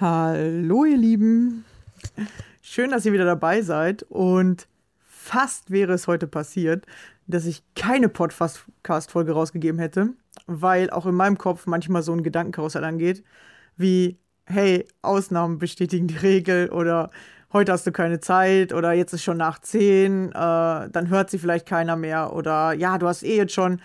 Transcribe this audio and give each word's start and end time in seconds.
Hallo 0.00 0.86
ihr 0.86 0.96
Lieben. 0.96 1.66
Schön, 2.62 2.90
dass 2.90 3.04
ihr 3.04 3.12
wieder 3.12 3.26
dabei 3.26 3.60
seid 3.60 4.02
und 4.04 4.66
fast 5.06 5.70
wäre 5.70 5.92
es 5.92 6.06
heute 6.06 6.26
passiert, 6.26 6.86
dass 7.26 7.44
ich 7.44 7.62
keine 7.76 8.08
Podcast-Folge 8.08 9.32
rausgegeben 9.32 9.78
hätte, 9.78 10.14
weil 10.46 10.88
auch 10.88 11.04
in 11.04 11.14
meinem 11.14 11.36
Kopf 11.36 11.66
manchmal 11.66 12.02
so 12.02 12.14
ein 12.14 12.22
Gedankenkarussell 12.22 12.82
angeht, 12.82 13.22
wie, 13.76 14.18
hey, 14.46 14.88
Ausnahmen 15.02 15.58
bestätigen 15.58 16.06
die 16.06 16.16
Regel 16.16 16.70
oder 16.70 17.10
heute 17.52 17.72
hast 17.72 17.86
du 17.86 17.92
keine 17.92 18.20
Zeit 18.20 18.72
oder 18.72 18.94
jetzt 18.94 19.12
ist 19.12 19.22
schon 19.22 19.36
nach 19.36 19.58
zehn, 19.58 20.30
äh, 20.30 20.32
dann 20.32 21.08
hört 21.10 21.28
sie 21.28 21.38
vielleicht 21.38 21.66
keiner 21.66 21.96
mehr 21.96 22.32
oder 22.32 22.72
ja, 22.72 22.96
du 22.96 23.06
hast 23.06 23.22
eh 23.22 23.36
jetzt 23.36 23.52
schon 23.52 23.82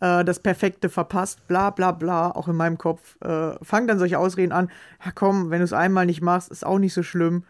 äh, 0.00 0.24
das 0.24 0.40
Perfekte 0.40 0.88
verpasst, 0.88 1.46
bla 1.48 1.70
bla 1.70 1.92
bla, 1.92 2.30
auch 2.30 2.48
in 2.48 2.56
meinem 2.56 2.78
Kopf. 2.78 3.16
Äh, 3.20 3.62
fang 3.62 3.86
dann 3.86 3.98
solche 3.98 4.18
Ausreden 4.18 4.52
an, 4.52 4.70
ja 5.04 5.10
komm, 5.14 5.50
wenn 5.50 5.58
du 5.58 5.64
es 5.64 5.72
einmal 5.72 6.06
nicht 6.06 6.22
machst, 6.22 6.50
ist 6.50 6.66
auch 6.66 6.78
nicht 6.78 6.94
so 6.94 7.02
schlimm. 7.02 7.44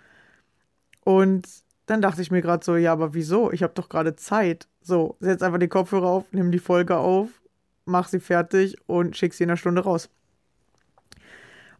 Und 1.04 1.48
dann 1.86 2.02
dachte 2.02 2.20
ich 2.20 2.30
mir 2.30 2.42
gerade 2.42 2.64
so, 2.64 2.76
ja, 2.76 2.92
aber 2.92 3.14
wieso? 3.14 3.50
Ich 3.50 3.62
habe 3.62 3.72
doch 3.74 3.88
gerade 3.88 4.14
Zeit. 4.16 4.68
So, 4.82 5.16
setz 5.20 5.42
einfach 5.42 5.58
die 5.58 5.68
Kopfhörer 5.68 6.06
auf, 6.06 6.24
nimm 6.32 6.52
die 6.52 6.58
Folge 6.58 6.98
auf, 6.98 7.28
mach 7.86 8.08
sie 8.08 8.20
fertig 8.20 8.76
und 8.86 9.16
schick 9.16 9.34
sie 9.34 9.44
in 9.44 9.50
einer 9.50 9.56
Stunde 9.56 9.82
raus. 9.82 10.10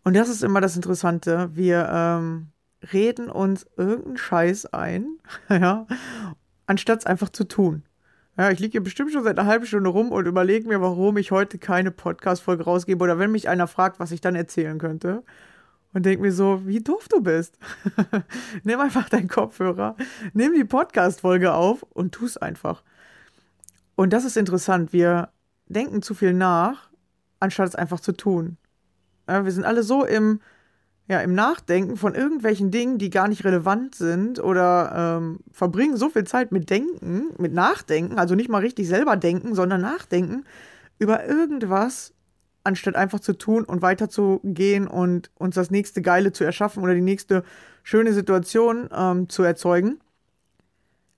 Und 0.04 0.16
das 0.16 0.28
ist 0.28 0.42
immer 0.42 0.60
das 0.60 0.76
Interessante. 0.76 1.50
Wir 1.52 1.88
ähm, 1.92 2.48
reden 2.92 3.30
uns 3.30 3.66
irgendeinen 3.76 4.16
Scheiß 4.16 4.66
ein, 4.66 5.18
ja, 5.50 5.86
anstatt 6.66 7.00
es 7.00 7.06
einfach 7.06 7.28
zu 7.28 7.44
tun. 7.44 7.82
Ja, 8.38 8.52
ich 8.52 8.60
liege 8.60 8.70
hier 8.70 8.84
bestimmt 8.84 9.10
schon 9.10 9.24
seit 9.24 9.36
einer 9.36 9.48
halben 9.48 9.66
Stunde 9.66 9.90
rum 9.90 10.12
und 10.12 10.26
überlege 10.26 10.68
mir, 10.68 10.80
warum 10.80 11.16
ich 11.16 11.32
heute 11.32 11.58
keine 11.58 11.90
Podcast-Folge 11.90 12.62
rausgebe 12.62 13.02
oder 13.02 13.18
wenn 13.18 13.32
mich 13.32 13.48
einer 13.48 13.66
fragt, 13.66 13.98
was 13.98 14.12
ich 14.12 14.20
dann 14.20 14.36
erzählen 14.36 14.78
könnte. 14.78 15.24
Und 15.92 16.06
denke 16.06 16.22
mir 16.22 16.30
so, 16.30 16.64
wie 16.64 16.78
doof 16.78 17.08
du 17.08 17.20
bist. 17.20 17.58
nimm 18.62 18.78
einfach 18.78 19.08
deinen 19.08 19.26
Kopfhörer, 19.26 19.96
nimm 20.34 20.54
die 20.54 20.62
Podcast-Folge 20.62 21.52
auf 21.52 21.82
und 21.82 22.12
tu 22.12 22.26
es 22.26 22.36
einfach. 22.36 22.84
Und 23.96 24.12
das 24.12 24.24
ist 24.24 24.36
interessant. 24.36 24.92
Wir 24.92 25.30
denken 25.66 26.00
zu 26.00 26.14
viel 26.14 26.32
nach, 26.32 26.90
anstatt 27.40 27.70
es 27.70 27.74
einfach 27.74 27.98
zu 27.98 28.12
tun. 28.12 28.56
Ja, 29.28 29.44
wir 29.44 29.50
sind 29.50 29.64
alle 29.64 29.82
so 29.82 30.04
im, 30.04 30.40
ja, 31.08 31.20
im 31.20 31.34
Nachdenken 31.34 31.96
von 31.96 32.14
irgendwelchen 32.14 32.70
Dingen, 32.70 32.98
die 32.98 33.08
gar 33.08 33.28
nicht 33.28 33.44
relevant 33.44 33.94
sind 33.94 34.38
oder 34.38 35.18
ähm, 35.18 35.40
verbringen 35.50 35.96
so 35.96 36.10
viel 36.10 36.24
Zeit 36.24 36.52
mit 36.52 36.68
Denken, 36.68 37.30
mit 37.38 37.54
Nachdenken, 37.54 38.18
also 38.18 38.34
nicht 38.34 38.50
mal 38.50 38.60
richtig 38.60 38.86
selber 38.86 39.16
denken, 39.16 39.54
sondern 39.54 39.80
nachdenken 39.80 40.44
über 40.98 41.26
irgendwas, 41.26 42.12
anstatt 42.62 42.94
einfach 42.94 43.20
zu 43.20 43.32
tun 43.32 43.64
und 43.64 43.80
weiterzugehen 43.80 44.86
und 44.86 45.30
uns 45.36 45.54
das 45.54 45.70
nächste 45.70 46.02
Geile 46.02 46.32
zu 46.32 46.44
erschaffen 46.44 46.82
oder 46.82 46.94
die 46.94 47.00
nächste 47.00 47.42
schöne 47.82 48.12
Situation 48.12 48.90
ähm, 48.94 49.30
zu 49.30 49.42
erzeugen, 49.42 50.00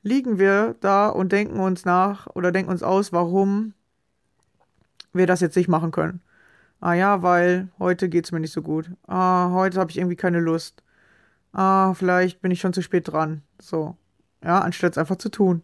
liegen 0.04 0.38
wir 0.38 0.76
da 0.81 1.08
und 1.08 1.32
denken 1.32 1.58
uns 1.58 1.84
nach 1.84 2.28
oder 2.28 2.52
denken 2.52 2.70
uns 2.70 2.84
aus, 2.84 3.12
warum 3.12 3.75
wir 5.12 5.26
das 5.26 5.40
jetzt 5.40 5.56
nicht 5.56 5.69
machen 5.69 5.90
können. 5.90 6.20
Ah 6.81 6.94
ja, 6.94 7.23
weil 7.23 7.69
heute 7.79 8.09
geht's 8.09 8.32
mir 8.32 8.41
nicht 8.41 8.53
so 8.53 8.62
gut. 8.62 8.91
Ah, 9.06 9.50
heute 9.53 9.79
habe 9.79 9.91
ich 9.91 9.99
irgendwie 9.99 10.17
keine 10.17 10.41
Lust. 10.41 10.82
Ah, 11.53 11.94
vielleicht 11.94 12.41
bin 12.41 12.50
ich 12.50 12.61
schon 12.61 12.73
zu 12.73 12.82
spät 12.82 13.09
dran. 13.09 13.43
So. 13.61 13.97
Ja, 14.43 14.61
anstatt 14.61 14.93
es 14.93 14.99
einfach 14.99 15.17
zu 15.17 15.29
tun. 15.31 15.62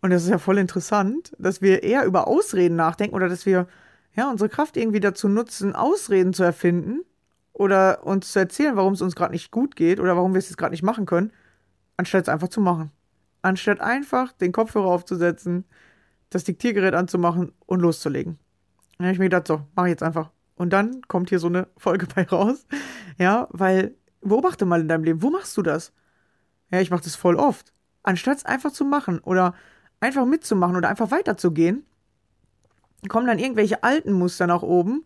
Und 0.00 0.10
das 0.10 0.22
ist 0.22 0.30
ja 0.30 0.38
voll 0.38 0.58
interessant, 0.58 1.32
dass 1.38 1.60
wir 1.60 1.82
eher 1.82 2.04
über 2.04 2.28
Ausreden 2.28 2.76
nachdenken 2.76 3.16
oder 3.16 3.28
dass 3.28 3.46
wir 3.46 3.66
ja 4.14 4.30
unsere 4.30 4.48
Kraft 4.48 4.76
irgendwie 4.76 5.00
dazu 5.00 5.28
nutzen, 5.28 5.74
Ausreden 5.74 6.32
zu 6.32 6.44
erfinden 6.44 7.02
oder 7.52 8.06
uns 8.06 8.32
zu 8.32 8.38
erzählen, 8.38 8.76
warum 8.76 8.92
es 8.92 9.02
uns 9.02 9.16
gerade 9.16 9.32
nicht 9.32 9.50
gut 9.50 9.74
geht 9.74 9.98
oder 9.98 10.16
warum 10.16 10.34
wir 10.34 10.38
es 10.38 10.48
jetzt 10.48 10.58
gerade 10.58 10.72
nicht 10.72 10.84
machen 10.84 11.06
können, 11.06 11.32
anstatt 11.96 12.22
es 12.22 12.28
einfach 12.28 12.48
zu 12.48 12.60
machen. 12.60 12.92
Anstatt 13.42 13.80
einfach 13.80 14.32
den 14.32 14.52
Kopfhörer 14.52 14.86
aufzusetzen, 14.86 15.64
das 16.30 16.44
Diktiergerät 16.44 16.94
anzumachen 16.94 17.52
und 17.66 17.80
loszulegen. 17.80 18.38
Dann 18.98 19.06
habe 19.06 19.12
ich 19.12 19.18
mir 19.18 19.26
gedacht, 19.26 19.46
so, 19.46 19.62
mach 19.74 19.84
ich 19.84 19.90
jetzt 19.90 20.02
einfach. 20.02 20.30
Und 20.56 20.72
dann 20.72 21.02
kommt 21.06 21.28
hier 21.28 21.38
so 21.38 21.46
eine 21.46 21.68
Folge 21.76 22.06
bei 22.14 22.24
raus. 22.24 22.66
Ja, 23.16 23.48
weil 23.50 23.94
beobachte 24.20 24.66
mal 24.66 24.80
in 24.80 24.88
deinem 24.88 25.04
Leben, 25.04 25.22
wo 25.22 25.30
machst 25.30 25.56
du 25.56 25.62
das? 25.62 25.92
Ja, 26.70 26.80
ich 26.80 26.90
mache 26.90 27.04
das 27.04 27.16
voll 27.16 27.36
oft. 27.36 27.72
Anstatt 28.02 28.38
es 28.38 28.44
einfach 28.44 28.72
zu 28.72 28.84
machen 28.84 29.20
oder 29.20 29.54
einfach 30.00 30.26
mitzumachen 30.26 30.76
oder 30.76 30.88
einfach 30.88 31.10
weiterzugehen, 31.10 31.84
kommen 33.08 33.26
dann 33.26 33.38
irgendwelche 33.38 33.82
alten 33.82 34.12
Muster 34.12 34.46
nach 34.46 34.62
oben, 34.62 35.04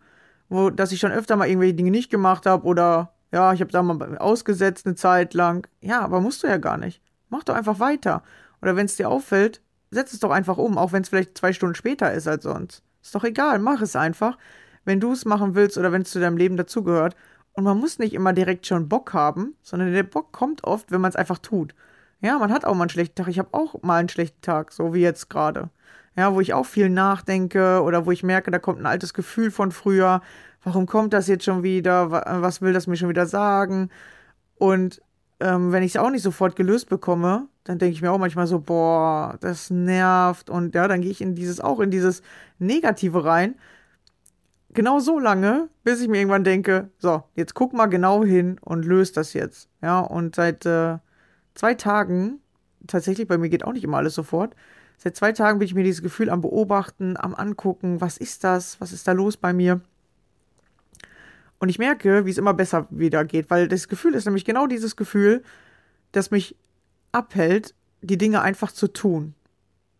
wo, 0.49 0.69
dass 0.69 0.91
ich 0.91 0.99
schon 0.99 1.11
öfter 1.11 1.35
mal 1.35 1.47
irgendwelche 1.47 1.75
Dinge 1.75 1.91
nicht 1.91 2.09
gemacht 2.09 2.45
habe 2.45 2.65
oder 2.65 3.13
ja, 3.31 3.53
ich 3.53 3.61
habe 3.61 3.71
da 3.71 3.81
mal 3.81 4.17
ausgesetzt 4.17 4.85
eine 4.85 4.95
Zeit 4.95 5.33
lang. 5.33 5.67
Ja, 5.81 6.01
aber 6.01 6.21
musst 6.21 6.43
du 6.43 6.47
ja 6.47 6.57
gar 6.57 6.77
nicht. 6.77 7.01
Mach 7.29 7.43
doch 7.43 7.55
einfach 7.55 7.79
weiter. 7.79 8.23
Oder 8.61 8.75
wenn 8.75 8.85
es 8.85 8.95
dir 8.95 9.09
auffällt, 9.09 9.61
setz 9.89 10.13
es 10.13 10.19
doch 10.19 10.31
einfach 10.31 10.57
um, 10.57 10.77
auch 10.77 10.91
wenn 10.91 11.01
es 11.01 11.09
vielleicht 11.09 11.37
zwei 11.37 11.51
Stunden 11.51 11.75
später 11.75 12.13
ist 12.13 12.27
als 12.27 12.43
sonst. 12.43 12.83
Ist 13.03 13.13
doch 13.13 13.23
egal, 13.25 13.59
mach 13.59 13.81
es 13.81 13.95
einfach, 13.95 14.37
wenn 14.85 14.99
du 14.99 15.11
es 15.11 15.25
machen 15.25 15.55
willst 15.55 15.77
oder 15.77 15.91
wenn 15.91 16.03
es 16.03 16.11
zu 16.11 16.19
deinem 16.19 16.37
Leben 16.37 16.57
dazugehört. 16.57 17.15
Und 17.51 17.65
man 17.65 17.77
muss 17.77 17.99
nicht 17.99 18.13
immer 18.13 18.33
direkt 18.33 18.65
schon 18.65 18.89
Bock 18.89 19.13
haben, 19.13 19.55
sondern 19.61 19.93
der 19.93 20.03
Bock 20.03 20.31
kommt 20.31 20.63
oft, 20.63 20.91
wenn 20.91 21.01
man 21.01 21.09
es 21.09 21.15
einfach 21.15 21.37
tut. 21.37 21.75
Ja, 22.21 22.39
man 22.39 22.51
hat 22.51 22.65
auch 22.65 22.73
mal 22.73 22.83
einen 22.83 22.89
schlechten 22.89 23.15
Tag. 23.15 23.27
Ich 23.27 23.37
habe 23.37 23.49
auch 23.51 23.83
mal 23.83 23.97
einen 23.99 24.09
schlechten 24.09 24.41
Tag, 24.41 24.71
so 24.71 24.93
wie 24.93 25.01
jetzt 25.01 25.29
gerade. 25.29 25.69
Ja, 26.15 26.33
wo 26.33 26.41
ich 26.41 26.53
auch 26.53 26.65
viel 26.65 26.89
nachdenke 26.89 27.81
oder 27.83 28.05
wo 28.05 28.11
ich 28.11 28.23
merke, 28.23 28.51
da 28.51 28.59
kommt 28.59 28.79
ein 28.79 28.85
altes 28.85 29.13
Gefühl 29.13 29.51
von 29.51 29.71
früher. 29.71 30.21
Warum 30.63 30.85
kommt 30.85 31.13
das 31.13 31.27
jetzt 31.27 31.43
schon 31.43 31.63
wieder? 31.63 32.09
Was 32.11 32.61
will 32.61 32.71
das 32.71 32.87
mir 32.87 32.95
schon 32.95 33.09
wieder 33.09 33.25
sagen? 33.25 33.89
Und 34.55 35.01
ähm, 35.41 35.71
wenn 35.71 35.83
ich 35.83 35.95
es 35.95 35.97
auch 36.01 36.09
nicht 36.09 36.23
sofort 36.23 36.55
gelöst 36.55 36.87
bekomme, 36.89 37.47
dann 37.63 37.79
denke 37.79 37.93
ich 37.93 38.01
mir 38.01 38.11
auch 38.11 38.19
manchmal 38.19 38.47
so, 38.47 38.59
boah, 38.59 39.37
das 39.39 39.69
nervt. 39.69 40.49
Und 40.49 40.75
ja, 40.75 40.87
dann 40.87 41.01
gehe 41.01 41.11
ich 41.11 41.21
in 41.21 41.35
dieses, 41.35 41.59
auch 41.59 41.79
in 41.79 41.91
dieses 41.91 42.21
Negative 42.59 43.23
rein 43.23 43.55
genau 44.73 44.99
so 44.99 45.19
lange, 45.19 45.69
bis 45.83 46.01
ich 46.01 46.07
mir 46.07 46.17
irgendwann 46.17 46.43
denke, 46.43 46.89
so, 46.97 47.23
jetzt 47.35 47.53
guck 47.53 47.73
mal 47.73 47.85
genau 47.87 48.23
hin 48.23 48.57
und 48.61 48.85
löst 48.85 49.17
das 49.17 49.33
jetzt. 49.33 49.69
Ja, 49.81 49.99
und 49.99 50.35
seit 50.35 50.65
äh, 50.65 50.97
zwei 51.55 51.73
Tagen, 51.75 52.39
tatsächlich, 52.87 53.27
bei 53.27 53.37
mir 53.37 53.49
geht 53.49 53.63
auch 53.63 53.73
nicht 53.73 53.83
immer 53.83 53.97
alles 53.97 54.15
sofort, 54.15 54.55
seit 54.97 55.15
zwei 55.15 55.31
Tagen 55.31 55.59
bin 55.59 55.67
ich 55.67 55.75
mir 55.75 55.83
dieses 55.83 56.01
Gefühl 56.01 56.29
am 56.29 56.41
Beobachten, 56.41 57.17
am 57.17 57.35
Angucken, 57.35 58.01
was 58.01 58.17
ist 58.17 58.43
das, 58.43 58.79
was 58.81 58.91
ist 58.91 59.07
da 59.07 59.11
los 59.11 59.37
bei 59.37 59.53
mir. 59.53 59.81
Und 61.59 61.69
ich 61.69 61.79
merke, 61.79 62.25
wie 62.25 62.31
es 62.31 62.37
immer 62.37 62.53
besser 62.53 62.87
wieder 62.89 63.23
geht, 63.23 63.49
weil 63.49 63.67
das 63.67 63.87
Gefühl 63.87 64.15
ist 64.15 64.25
nämlich 64.25 64.43
genau 64.43 64.67
dieses 64.67 64.95
Gefühl, 64.95 65.43
das 66.11 66.29
mich 66.29 66.57
abhält, 67.13 67.73
die 68.01 68.17
Dinge 68.17 68.41
einfach 68.41 68.71
zu 68.71 68.87
tun. 68.87 69.33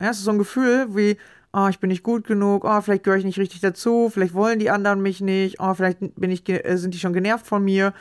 Ja, 0.01 0.09
es 0.09 0.17
ist 0.17 0.25
so 0.25 0.31
ein 0.31 0.37
Gefühl 0.37 0.87
wie, 0.95 1.17
oh, 1.53 1.67
ich 1.69 1.79
bin 1.79 1.89
nicht 1.89 2.03
gut 2.03 2.25
genug, 2.25 2.65
oh, 2.65 2.81
vielleicht 2.81 3.03
gehöre 3.03 3.17
ich 3.17 3.25
nicht 3.25 3.39
richtig 3.39 3.61
dazu, 3.61 4.09
vielleicht 4.11 4.33
wollen 4.33 4.59
die 4.59 4.69
anderen 4.69 5.01
mich 5.01 5.21
nicht, 5.21 5.59
oh, 5.59 5.73
vielleicht 5.73 5.99
bin 5.99 6.31
ich, 6.31 6.47
äh, 6.49 6.77
sind 6.77 6.93
die 6.93 6.99
schon 6.99 7.13
genervt 7.13 7.45
von 7.45 7.63
mir, 7.63 7.93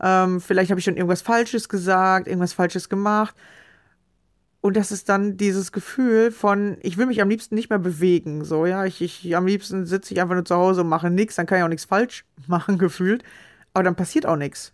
ähm, 0.00 0.40
vielleicht 0.40 0.70
habe 0.70 0.80
ich 0.80 0.84
schon 0.84 0.96
irgendwas 0.96 1.22
Falsches 1.22 1.68
gesagt, 1.68 2.26
irgendwas 2.26 2.52
Falsches 2.52 2.88
gemacht. 2.88 3.34
Und 4.60 4.76
das 4.76 4.90
ist 4.90 5.08
dann 5.08 5.36
dieses 5.36 5.70
Gefühl 5.70 6.32
von, 6.32 6.78
ich 6.82 6.98
will 6.98 7.06
mich 7.06 7.22
am 7.22 7.28
liebsten 7.28 7.54
nicht 7.54 7.70
mehr 7.70 7.78
bewegen. 7.78 8.44
So, 8.44 8.66
ja, 8.66 8.84
ich, 8.84 9.00
ich 9.00 9.36
am 9.36 9.46
liebsten 9.46 9.86
sitze 9.86 10.12
ich 10.12 10.20
einfach 10.20 10.34
nur 10.34 10.44
zu 10.44 10.56
Hause 10.56 10.80
und 10.80 10.88
mache 10.88 11.10
nichts, 11.10 11.36
dann 11.36 11.46
kann 11.46 11.58
ich 11.58 11.64
auch 11.64 11.68
nichts 11.68 11.84
falsch 11.84 12.24
machen, 12.48 12.78
gefühlt. 12.78 13.22
Aber 13.72 13.84
dann 13.84 13.94
passiert 13.94 14.26
auch 14.26 14.36
nichts. 14.36 14.72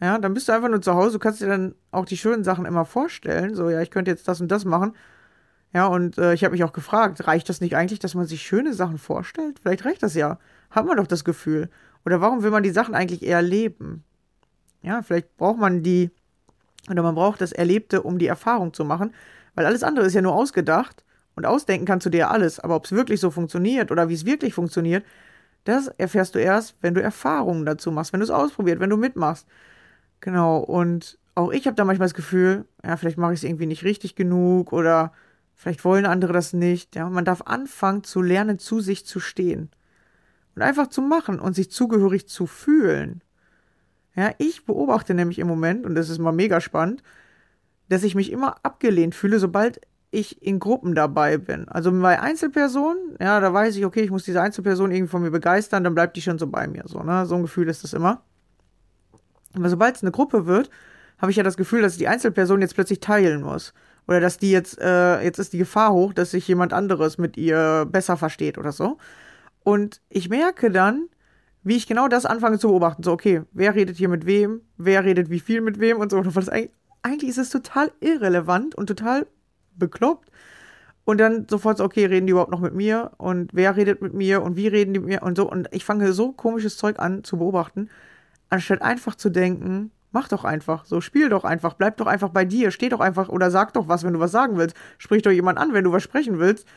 Ja, 0.00 0.18
dann 0.18 0.34
bist 0.34 0.48
du 0.48 0.52
einfach 0.52 0.68
nur 0.68 0.82
zu 0.82 0.94
Hause, 0.94 1.14
du 1.14 1.18
kannst 1.18 1.40
dir 1.40 1.46
dann 1.46 1.74
auch 1.90 2.04
die 2.04 2.16
schönen 2.16 2.44
Sachen 2.44 2.66
immer 2.66 2.84
vorstellen. 2.84 3.54
So, 3.54 3.70
ja, 3.70 3.80
ich 3.80 3.90
könnte 3.90 4.10
jetzt 4.10 4.28
das 4.28 4.40
und 4.40 4.48
das 4.48 4.64
machen. 4.64 4.94
Ja, 5.72 5.86
und 5.86 6.18
äh, 6.18 6.34
ich 6.34 6.44
habe 6.44 6.52
mich 6.52 6.64
auch 6.64 6.72
gefragt, 6.72 7.26
reicht 7.26 7.48
das 7.48 7.60
nicht 7.60 7.76
eigentlich, 7.76 7.98
dass 7.98 8.14
man 8.14 8.26
sich 8.26 8.42
schöne 8.42 8.74
Sachen 8.74 8.98
vorstellt? 8.98 9.58
Vielleicht 9.60 9.84
reicht 9.84 10.02
das 10.02 10.14
ja. 10.14 10.38
Hat 10.70 10.86
man 10.86 10.96
doch 10.96 11.06
das 11.06 11.24
Gefühl. 11.24 11.68
Oder 12.04 12.20
warum 12.20 12.42
will 12.42 12.50
man 12.50 12.62
die 12.62 12.70
Sachen 12.70 12.94
eigentlich 12.94 13.22
eher 13.22 13.42
leben? 13.42 14.04
Ja, 14.82 15.02
vielleicht 15.02 15.36
braucht 15.36 15.58
man 15.58 15.82
die, 15.82 16.10
oder 16.90 17.02
man 17.02 17.14
braucht 17.14 17.40
das 17.40 17.52
Erlebte, 17.52 18.02
um 18.02 18.18
die 18.18 18.26
Erfahrung 18.26 18.74
zu 18.74 18.84
machen, 18.84 19.14
weil 19.54 19.66
alles 19.66 19.82
andere 19.82 20.06
ist 20.06 20.14
ja 20.14 20.22
nur 20.22 20.34
ausgedacht 20.34 21.04
und 21.34 21.46
ausdenken 21.46 21.86
kannst 21.86 22.06
du 22.06 22.10
dir 22.10 22.30
alles, 22.30 22.60
aber 22.60 22.76
ob 22.76 22.84
es 22.84 22.92
wirklich 22.92 23.20
so 23.20 23.30
funktioniert 23.30 23.90
oder 23.90 24.08
wie 24.08 24.14
es 24.14 24.26
wirklich 24.26 24.54
funktioniert, 24.54 25.04
das 25.64 25.88
erfährst 25.88 26.34
du 26.34 26.38
erst, 26.38 26.76
wenn 26.82 26.94
du 26.94 27.02
Erfahrungen 27.02 27.64
dazu 27.64 27.90
machst, 27.90 28.12
wenn 28.12 28.20
du 28.20 28.24
es 28.24 28.30
ausprobiert, 28.30 28.78
wenn 28.80 28.90
du 28.90 28.98
mitmachst. 28.98 29.48
Genau, 30.24 30.58
und 30.58 31.18
auch 31.34 31.52
ich 31.52 31.66
habe 31.66 31.76
da 31.76 31.84
manchmal 31.84 32.06
das 32.06 32.14
Gefühl, 32.14 32.64
ja, 32.82 32.96
vielleicht 32.96 33.18
mache 33.18 33.34
ich 33.34 33.40
es 33.40 33.44
irgendwie 33.44 33.66
nicht 33.66 33.84
richtig 33.84 34.14
genug 34.16 34.72
oder 34.72 35.12
Vielleicht 35.54 35.84
wollen 35.84 36.06
andere 36.06 36.32
das 36.32 36.52
nicht. 36.52 36.96
Ja, 36.96 37.08
man 37.08 37.24
darf 37.24 37.42
anfangen 37.42 38.04
zu 38.04 38.20
lernen, 38.20 38.58
zu 38.58 38.80
sich 38.80 39.06
zu 39.06 39.20
stehen. 39.20 39.70
Und 40.54 40.62
einfach 40.62 40.88
zu 40.88 41.02
machen 41.02 41.40
und 41.40 41.54
sich 41.54 41.70
zugehörig 41.70 42.28
zu 42.28 42.46
fühlen. 42.46 43.22
Ja, 44.14 44.32
ich 44.38 44.64
beobachte 44.66 45.14
nämlich 45.14 45.38
im 45.38 45.48
Moment, 45.48 45.84
und 45.84 45.94
das 45.94 46.08
ist 46.08 46.18
mal 46.18 46.32
mega 46.32 46.60
spannend, 46.60 47.02
dass 47.88 48.04
ich 48.04 48.14
mich 48.14 48.30
immer 48.30 48.56
abgelehnt 48.62 49.14
fühle, 49.14 49.38
sobald 49.38 49.80
ich 50.10 50.42
in 50.42 50.60
Gruppen 50.60 50.94
dabei 50.94 51.38
bin. 51.38 51.68
Also 51.68 51.90
bei 51.90 52.20
Einzelpersonen, 52.20 53.16
ja, 53.20 53.40
da 53.40 53.52
weiß 53.52 53.74
ich, 53.76 53.84
okay, 53.84 54.02
ich 54.02 54.12
muss 54.12 54.22
diese 54.22 54.40
Einzelperson 54.40 54.92
irgendwie 54.92 55.10
von 55.10 55.22
mir 55.22 55.32
begeistern, 55.32 55.82
dann 55.82 55.94
bleibt 55.94 56.16
die 56.16 56.22
schon 56.22 56.38
so 56.38 56.46
bei 56.46 56.68
mir. 56.68 56.84
So, 56.86 57.02
ne? 57.02 57.26
so 57.26 57.34
ein 57.34 57.42
Gefühl 57.42 57.68
ist 57.68 57.82
das 57.82 57.94
immer. 57.94 58.22
Aber 59.54 59.68
sobald 59.68 59.96
es 59.96 60.02
eine 60.02 60.12
Gruppe 60.12 60.46
wird, 60.46 60.70
habe 61.18 61.30
ich 61.30 61.36
ja 61.36 61.42
das 61.42 61.56
Gefühl, 61.56 61.82
dass 61.82 61.96
die 61.96 62.08
Einzelperson 62.08 62.60
jetzt 62.60 62.74
plötzlich 62.74 63.00
teilen 63.00 63.42
muss. 63.42 63.72
Oder 64.06 64.20
dass 64.20 64.38
die 64.38 64.50
jetzt, 64.50 64.78
äh, 64.80 65.22
jetzt 65.22 65.38
ist 65.38 65.52
die 65.52 65.58
Gefahr 65.58 65.92
hoch, 65.92 66.12
dass 66.12 66.32
sich 66.32 66.46
jemand 66.46 66.72
anderes 66.72 67.16
mit 67.18 67.36
ihr 67.36 67.86
besser 67.90 68.16
versteht 68.16 68.58
oder 68.58 68.72
so. 68.72 68.98
Und 69.62 70.02
ich 70.10 70.28
merke 70.28 70.70
dann, 70.70 71.08
wie 71.62 71.76
ich 71.76 71.86
genau 71.86 72.08
das 72.08 72.26
anfange 72.26 72.58
zu 72.58 72.68
beobachten. 72.68 73.02
So, 73.02 73.12
okay, 73.12 73.42
wer 73.52 73.74
redet 73.74 73.96
hier 73.96 74.10
mit 74.10 74.26
wem? 74.26 74.60
Wer 74.76 75.04
redet 75.04 75.30
wie 75.30 75.40
viel 75.40 75.62
mit 75.62 75.80
wem? 75.80 75.98
Und 75.98 76.10
so. 76.10 76.18
Und 76.18 76.48
eigentlich, 76.50 76.70
eigentlich 77.02 77.30
ist 77.30 77.38
es 77.38 77.50
total 77.50 77.90
irrelevant 78.00 78.74
und 78.74 78.86
total 78.86 79.26
bekloppt. 79.74 80.30
Und 81.04 81.18
dann 81.18 81.46
sofort 81.48 81.78
so, 81.78 81.84
okay, 81.84 82.06
reden 82.06 82.26
die 82.26 82.32
überhaupt 82.32 82.50
noch 82.50 82.60
mit 82.60 82.74
mir? 82.74 83.12
Und 83.16 83.50
wer 83.54 83.76
redet 83.76 84.02
mit 84.02 84.12
mir? 84.12 84.42
Und 84.42 84.56
wie 84.56 84.68
reden 84.68 84.92
die 84.92 85.00
mit 85.00 85.08
mir? 85.08 85.22
Und 85.22 85.36
so. 85.36 85.50
Und 85.50 85.68
ich 85.72 85.84
fange 85.84 86.12
so 86.12 86.32
komisches 86.32 86.76
Zeug 86.76 86.98
an 86.98 87.24
zu 87.24 87.38
beobachten, 87.38 87.88
anstatt 88.54 88.82
einfach 88.82 89.14
zu 89.14 89.30
denken, 89.30 89.90
Mach 90.14 90.28
doch 90.28 90.44
einfach. 90.44 90.84
So, 90.84 91.00
spiel 91.00 91.28
doch 91.28 91.42
einfach. 91.42 91.74
Bleib 91.74 91.96
doch 91.96 92.06
einfach 92.06 92.28
bei 92.28 92.44
dir. 92.44 92.70
Steh 92.70 92.88
doch 92.88 93.00
einfach 93.00 93.28
oder 93.28 93.50
sag 93.50 93.72
doch 93.72 93.88
was, 93.88 94.04
wenn 94.04 94.12
du 94.12 94.20
was 94.20 94.30
sagen 94.30 94.56
willst. 94.56 94.76
Sprich 94.96 95.22
doch 95.22 95.32
jemand 95.32 95.58
an, 95.58 95.74
wenn 95.74 95.82
du 95.82 95.90
was 95.90 96.04
sprechen 96.04 96.38
willst. 96.38 96.68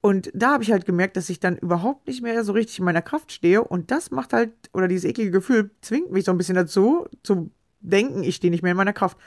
Und 0.00 0.30
da 0.32 0.52
habe 0.52 0.62
ich 0.62 0.70
halt 0.70 0.86
gemerkt, 0.86 1.16
dass 1.16 1.28
ich 1.28 1.40
dann 1.40 1.56
überhaupt 1.58 2.06
nicht 2.06 2.22
mehr 2.22 2.44
so 2.44 2.52
richtig 2.52 2.78
in 2.78 2.84
meiner 2.84 3.02
Kraft 3.02 3.32
stehe. 3.32 3.64
Und 3.64 3.90
das 3.90 4.12
macht 4.12 4.32
halt, 4.32 4.52
oder 4.72 4.86
dieses 4.86 5.10
eklige 5.10 5.32
Gefühl 5.32 5.72
zwingt 5.80 6.12
mich 6.12 6.24
so 6.24 6.30
ein 6.30 6.38
bisschen 6.38 6.54
dazu, 6.54 7.08
zu 7.24 7.50
denken, 7.80 8.22
ich 8.22 8.36
stehe 8.36 8.52
nicht 8.52 8.62
mehr 8.62 8.72
in 8.72 8.78
meiner 8.78 8.92
Kraft. 8.92 9.18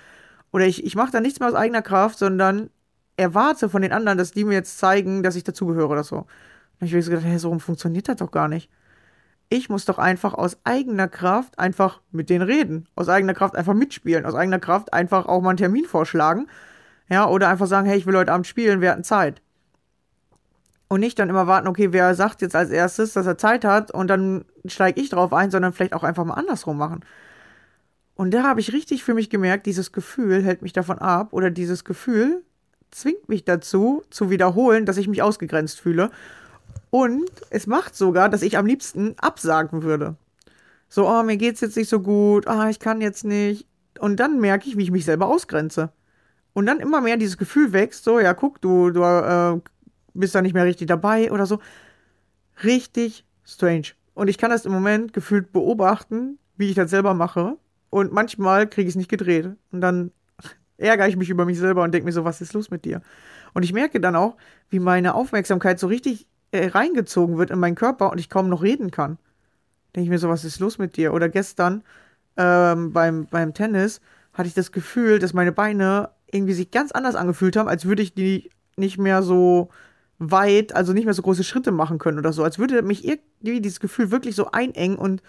Oder 0.54 0.66
ich, 0.66 0.86
ich 0.86 0.96
mache 0.96 1.12
da 1.12 1.20
nichts 1.20 1.42
mehr 1.42 1.50
aus 1.50 1.56
eigener 1.56 1.82
Kraft, 1.82 2.20
sondern 2.20 2.70
erwarte 3.18 3.68
von 3.68 3.82
den 3.82 3.92
anderen, 3.92 4.18
dass 4.18 4.32
die 4.32 4.46
mir 4.46 4.54
jetzt 4.54 4.78
zeigen, 4.78 5.24
dass 5.24 5.36
ich 5.36 5.44
dazugehöre 5.44 5.90
oder 5.90 6.06
so. 6.06 6.20
Und 6.80 6.88
ich 6.88 6.94
habe 6.94 7.04
so 7.04 7.12
gedacht, 7.12 7.28
hey, 7.28 7.38
so 7.38 7.60
funktioniert 7.60 8.08
das 8.08 8.16
doch 8.16 8.32
gar 8.32 8.48
nicht. 8.48 8.70
Ich 9.50 9.70
muss 9.70 9.86
doch 9.86 10.00
einfach 10.00 10.34
aus 10.34 10.58
eigener 10.64 11.08
Kraft 11.08 11.60
einfach 11.60 12.02
mit 12.12 12.30
denen 12.30 12.44
reden. 12.44 12.88
Aus 12.96 13.10
eigener 13.10 13.34
Kraft 13.34 13.56
einfach 13.56 13.74
mitspielen. 13.74 14.26
Aus 14.26 14.36
eigener 14.36 14.60
Kraft 14.60 14.94
einfach 14.94 15.28
auch 15.28 15.42
mal 15.42 15.50
einen 15.50 15.58
Termin 15.58 15.86
vorschlagen. 15.86 16.48
Ja, 17.10 17.28
oder 17.28 17.50
einfach 17.50 17.68
sagen, 17.68 17.88
hey, 17.88 17.98
ich 17.98 18.06
will 18.06 18.18
heute 18.18 18.32
Abend 18.32 18.48
spielen, 18.48 18.82
wir 18.82 18.92
hatten 18.92 19.04
Zeit. 19.04 19.42
Und 20.88 21.00
nicht 21.00 21.18
dann 21.20 21.30
immer 21.30 21.48
warten, 21.48 21.68
okay, 21.68 21.92
wer 21.92 22.14
sagt 22.16 22.42
jetzt 22.42 22.56
als 22.56 22.70
erstes, 22.70 23.14
dass 23.14 23.26
er 23.26 23.38
Zeit 23.38 23.66
hat 23.66 23.92
und 23.92 24.08
dann 24.08 24.46
steige 24.66 25.02
ich 25.02 25.10
drauf 25.10 25.34
ein, 25.34 25.52
sondern 25.52 25.74
vielleicht 25.74 25.94
auch 25.94 26.04
einfach 26.04 26.24
mal 26.24 26.36
andersrum 26.36 26.78
machen. 26.78 27.02
Und 28.16 28.32
da 28.34 28.44
habe 28.44 28.60
ich 28.60 28.74
richtig 28.74 29.04
für 29.04 29.14
mich 29.14 29.30
gemerkt, 29.30 29.66
dieses 29.66 29.92
Gefühl 29.92 30.44
hält 30.44 30.62
mich 30.62 30.74
davon 30.74 31.00
ab 31.00 31.34
oder 31.34 31.50
dieses 31.50 31.84
Gefühl 31.84 32.44
zwingt 32.92 33.28
mich 33.28 33.44
dazu, 33.44 34.04
zu 34.12 34.30
wiederholen, 34.30 34.86
dass 34.86 34.98
ich 34.98 35.08
mich 35.08 35.24
ausgegrenzt 35.24 35.80
fühle 35.80 36.12
und 36.90 37.30
es 37.50 37.68
macht 37.68 37.96
sogar, 37.96 38.30
dass 38.30 38.42
ich 38.42 38.58
am 38.58 38.66
liebsten 38.66 39.16
absagen 39.18 39.84
würde. 39.84 40.16
So, 40.90 41.10
oh, 41.10 41.24
mir 41.24 41.38
geht's 41.38 41.62
jetzt 41.62 41.76
nicht 41.76 41.90
so 41.90 42.00
gut, 42.00 42.48
ah, 42.48 42.70
ich 42.70 42.80
kann 42.80 43.02
jetzt 43.02 43.26
nicht. 43.26 43.66
Und 44.00 44.20
dann 44.20 44.40
merke 44.40 44.68
ich, 44.68 44.78
wie 44.78 44.84
ich 44.84 44.92
mich 44.92 45.06
selber 45.06 45.28
ausgrenze. 45.28 45.92
Und 46.54 46.68
dann 46.68 46.80
immer 46.80 47.02
mehr 47.02 47.18
dieses 47.18 47.38
Gefühl 47.38 47.74
wächst, 47.74 48.04
so, 48.04 48.20
ja, 48.20 48.34
guck, 48.34 48.62
du, 48.62 48.92
du 48.92 49.02
äh, 49.02 49.60
bist 50.14 50.36
da 50.36 50.42
nicht 50.42 50.54
mehr 50.54 50.66
richtig 50.66 50.88
dabei 50.88 51.32
oder 51.32 51.48
so. 51.48 51.60
Richtig 52.64 53.26
strange. 53.44 53.88
Und 54.14 54.28
ich 54.28 54.38
kann 54.38 54.52
das 54.52 54.66
im 54.66 54.72
Moment 54.72 55.14
gefühlt 55.14 55.52
beobachten, 55.52 56.38
wie 56.58 56.70
ich 56.70 56.76
das 56.76 56.92
selber 56.92 57.16
mache. 57.16 57.58
Und 57.90 58.14
manchmal 58.14 58.68
kriege 58.68 58.88
ich 58.88 58.94
es 58.94 58.98
nicht 58.98 59.10
gedreht. 59.10 59.50
Und 59.72 59.82
dann 59.82 60.12
ärgere 60.78 61.08
ich 61.08 61.18
mich 61.18 61.30
über 61.30 61.46
mich 61.46 61.58
selber 61.58 61.84
und 61.84 61.92
denke 61.92 62.06
mir 62.06 62.12
so, 62.12 62.24
was 62.24 62.42
ist 62.42 62.54
los 62.54 62.70
mit 62.70 62.86
dir? 62.86 63.02
Und 63.54 63.64
ich 63.64 63.74
merke 63.74 64.00
dann 64.00 64.16
auch, 64.16 64.38
wie 64.70 64.80
meine 64.80 65.16
Aufmerksamkeit 65.16 65.80
so 65.80 65.88
richtig 65.88 66.28
äh, 66.54 66.68
reingezogen 66.68 67.38
wird 67.38 67.52
in 67.52 67.60
meinen 67.60 67.76
Körper 67.76 68.12
und 68.12 68.20
ich 68.20 68.30
kaum 68.30 68.48
noch 68.48 68.62
reden 68.62 68.92
kann. 68.92 69.18
Denke 69.96 70.06
ich 70.06 70.10
mir 70.10 70.20
so, 70.20 70.30
was 70.30 70.46
ist 70.46 70.60
los 70.60 70.78
mit 70.78 70.98
dir? 70.98 71.14
Oder 71.14 71.30
gestern 71.30 71.84
ähm, 72.38 72.94
beim, 72.94 73.28
beim 73.28 73.54
Tennis 73.54 74.02
hatte 74.34 74.48
ich 74.48 74.54
das 74.54 74.72
Gefühl, 74.72 75.20
dass 75.20 75.34
meine 75.34 75.52
Beine 75.52 76.10
irgendwie 76.32 76.54
sich 76.54 76.72
ganz 76.72 76.92
anders 76.92 77.16
angefühlt 77.16 77.56
haben, 77.58 77.68
als 77.68 77.86
würde 77.86 78.02
ich 78.04 78.14
die 78.14 78.50
nicht 78.76 78.98
mehr 78.98 79.24
so 79.24 79.70
weit, 80.20 80.76
also 80.76 80.94
nicht 80.94 81.06
mehr 81.06 81.14
so 81.14 81.22
große 81.24 81.44
Schritte 81.44 81.72
machen 81.72 81.98
können 81.98 82.20
oder 82.20 82.34
so, 82.34 82.44
als 82.44 82.60
würde 82.60 82.82
mich 82.84 83.04
irgendwie 83.06 83.62
dieses 83.62 83.80
Gefühl 83.80 84.12
wirklich 84.12 84.36
so 84.36 84.52
einengen 84.52 84.98
und, 84.98 85.22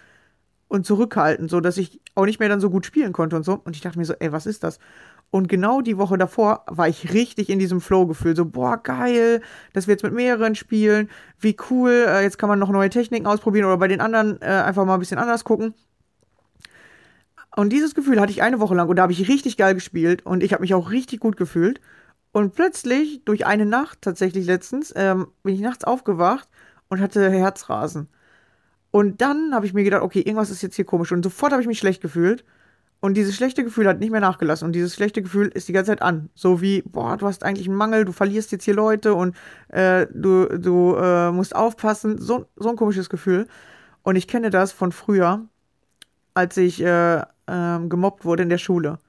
und 0.75 0.85
zurückhalten, 0.85 1.49
so 1.49 1.61
dass 1.61 1.79
ich 1.79 2.01
auch 2.15 2.27
nicht 2.27 2.41
mehr 2.41 2.49
dann 2.49 2.61
so 2.61 2.69
gut 2.69 2.85
spielen 2.85 3.13
konnte 3.13 3.37
und 3.37 3.45
so. 3.45 3.61
Und 3.65 3.77
ich 3.77 3.83
dachte 3.83 3.99
mir 3.99 4.05
so, 4.05 4.15
ey, 4.19 4.33
was 4.33 4.45
ist 4.45 4.65
das? 4.65 4.79
Und 5.31 5.49
genau 5.49 5.81
die 5.81 5.99
Woche 5.99 6.19
davor 6.19 6.65
war 6.67 6.89
ich 6.89 7.13
richtig 7.13 7.49
in 7.49 7.59
diesem 7.59 7.81
Flow-Gefühl. 7.81 8.37
So, 8.37 8.45
boah, 8.45 8.77
geil, 8.77 9.41
dass 9.73 9.87
wir 9.87 9.95
jetzt 9.95 10.03
mit 10.03 10.13
mehreren 10.13 10.55
spielen. 10.55 11.09
Wie 11.39 11.57
cool, 11.71 12.07
äh, 12.09 12.23
jetzt 12.23 12.39
kann 12.39 12.49
man 12.49 12.59
noch 12.59 12.71
neue 12.71 12.91
Techniken 12.91 13.27
ausprobieren 13.27 13.67
oder 13.67 13.79
bei 13.79 13.89
den 13.89 14.01
anderen 14.01 14.41
äh, 14.43 14.47
einfach 14.47 14.85
mal 14.85 14.95
ein 14.95 15.01
bisschen 15.01 15.19
anders 15.19 15.45
gucken. 15.45 15.75
Und 17.57 17.73
dieses 17.73 17.95
Gefühl 17.95 18.21
hatte 18.21 18.33
ich 18.33 18.43
eine 18.43 18.59
Woche 18.59 18.75
lang 18.75 18.89
und 18.89 18.97
da 18.97 19.03
habe 19.03 19.13
ich 19.13 19.29
richtig 19.29 19.57
geil 19.57 19.75
gespielt 19.75 20.27
und 20.27 20.43
ich 20.43 20.53
habe 20.53 20.63
mich 20.63 20.75
auch 20.75 20.91
richtig 20.91 21.21
gut 21.21 21.37
gefühlt. 21.37 21.81
Und 22.33 22.57
plötzlich, 22.57 23.25
durch 23.25 23.47
eine 23.47 23.65
Nacht 23.65 24.03
tatsächlich 24.03 24.47
letztens, 24.47 24.93
ähm, 24.97 25.29
bin 25.45 25.55
ich 25.55 25.61
nachts 25.61 25.85
aufgewacht 25.85 26.49
und 26.89 27.01
hatte 27.01 27.31
Herzrasen. 27.31 28.09
Und 28.95 29.21
dann 29.21 29.53
habe 29.53 29.67
ich 29.67 29.75
mir 29.75 29.83
gedacht, 29.83 30.03
okay, 30.03 30.21
irgendwas 30.21 30.51
ist 30.51 30.63
jetzt 30.63 30.77
hier 30.77 30.85
komisch. 30.85 31.11
Und 31.11 31.25
sofort 31.25 31.51
habe 31.51 31.61
ich 31.61 31.67
mich 31.67 31.81
schlecht 31.81 32.01
gefühlt. 32.01 32.45
Und 33.01 33.17
dieses 33.17 33.35
schlechte 33.35 33.65
Gefühl 33.65 33.89
hat 33.89 33.99
nicht 33.99 34.13
mehr 34.13 34.21
nachgelassen. 34.21 34.67
Und 34.67 34.73
dieses 34.73 34.95
schlechte 34.95 35.21
Gefühl 35.21 35.49
ist 35.49 35.67
die 35.67 35.73
ganze 35.73 35.91
Zeit 35.91 36.01
an. 36.01 36.31
So 36.37 36.61
wie, 36.61 36.83
boah, 36.83 37.17
du 37.17 37.27
hast 37.27 37.43
eigentlich 37.43 37.67
einen 37.67 37.77
Mangel, 37.77 38.05
du 38.05 38.13
verlierst 38.13 38.53
jetzt 38.53 38.63
hier 38.63 38.75
Leute 38.75 39.15
und 39.15 39.35
äh, 39.67 40.07
du, 40.15 40.47
du 40.47 40.95
äh, 40.95 41.33
musst 41.33 41.57
aufpassen. 41.57 42.19
So, 42.19 42.47
so 42.55 42.69
ein 42.69 42.77
komisches 42.77 43.11
Gefühl. 43.11 43.49
Und 44.05 44.15
ich 44.15 44.29
kenne 44.29 44.51
das 44.51 44.71
von 44.71 44.93
früher, 44.93 45.45
als 46.35 46.57
ich 46.57 46.81
äh, 46.81 47.21
ähm, 47.49 47.89
gemobbt 47.89 48.25
wurde 48.25 48.45
in 48.45 48.49
der 48.49 48.59
Schule 48.59 49.01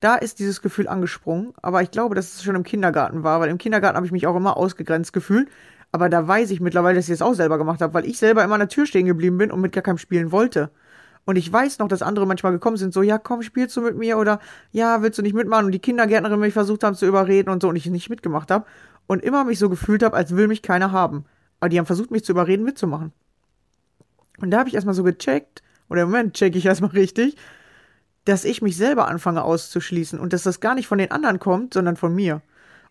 da 0.00 0.14
ist 0.16 0.38
dieses 0.38 0.62
Gefühl 0.62 0.88
angesprungen. 0.88 1.52
Aber 1.62 1.82
ich 1.82 1.90
glaube, 1.90 2.14
dass 2.14 2.34
es 2.34 2.42
schon 2.42 2.56
im 2.56 2.64
Kindergarten 2.64 3.22
war, 3.22 3.40
weil 3.40 3.50
im 3.50 3.58
Kindergarten 3.58 3.96
habe 3.96 4.06
ich 4.06 4.12
mich 4.12 4.26
auch 4.26 4.36
immer 4.36 4.56
ausgegrenzt 4.56 5.12
gefühlt. 5.12 5.48
Aber 5.92 6.08
da 6.08 6.26
weiß 6.26 6.50
ich 6.50 6.60
mittlerweile, 6.60 6.96
dass 6.96 7.08
ich 7.08 7.14
es 7.14 7.22
auch 7.22 7.34
selber 7.34 7.58
gemacht 7.58 7.80
habe, 7.80 7.94
weil 7.94 8.06
ich 8.06 8.18
selber 8.18 8.44
immer 8.44 8.54
an 8.54 8.60
der 8.60 8.68
Tür 8.68 8.86
stehen 8.86 9.06
geblieben 9.06 9.38
bin 9.38 9.50
und 9.50 9.60
mit 9.60 9.72
gar 9.72 9.82
keinem 9.82 9.98
spielen 9.98 10.30
wollte. 10.30 10.70
Und 11.24 11.36
ich 11.36 11.52
weiß 11.52 11.78
noch, 11.78 11.88
dass 11.88 12.02
andere 12.02 12.26
manchmal 12.26 12.52
gekommen 12.52 12.76
sind, 12.76 12.94
so, 12.94 13.02
ja, 13.02 13.18
komm, 13.18 13.42
spielst 13.42 13.76
du 13.76 13.82
mit 13.82 13.96
mir 13.96 14.18
oder 14.18 14.40
ja, 14.72 15.02
willst 15.02 15.18
du 15.18 15.22
nicht 15.22 15.34
mitmachen? 15.34 15.66
Und 15.66 15.72
die 15.72 15.80
Kindergärtnerin 15.80 16.40
mich 16.40 16.54
versucht 16.54 16.84
haben 16.84 16.96
zu 16.96 17.06
überreden 17.06 17.50
und 17.50 17.60
so 17.62 17.68
und 17.68 17.76
ich 17.76 17.86
nicht 17.86 18.08
mitgemacht 18.08 18.50
habe. 18.50 18.64
Und 19.06 19.22
immer 19.22 19.44
mich 19.44 19.58
so 19.58 19.68
gefühlt 19.68 20.02
habe, 20.02 20.16
als 20.16 20.36
will 20.36 20.48
mich 20.48 20.62
keiner 20.62 20.92
haben. 20.92 21.24
Aber 21.58 21.68
die 21.68 21.78
haben 21.78 21.86
versucht, 21.86 22.10
mich 22.10 22.24
zu 22.24 22.32
überreden, 22.32 22.64
mitzumachen. 22.64 23.12
Und 24.38 24.50
da 24.50 24.60
habe 24.60 24.68
ich 24.68 24.74
erstmal 24.74 24.94
so 24.94 25.02
gecheckt, 25.02 25.62
oder 25.88 26.02
im 26.02 26.08
Moment 26.10 26.34
checke 26.34 26.56
ich 26.56 26.66
erstmal 26.66 26.92
richtig, 26.92 27.36
dass 28.24 28.44
ich 28.44 28.62
mich 28.62 28.76
selber 28.76 29.08
anfange 29.08 29.42
auszuschließen 29.42 30.18
und 30.18 30.32
dass 30.32 30.44
das 30.44 30.60
gar 30.60 30.74
nicht 30.74 30.86
von 30.86 30.98
den 30.98 31.10
anderen 31.10 31.38
kommt, 31.38 31.74
sondern 31.74 31.96
von 31.96 32.14
mir. 32.14 32.42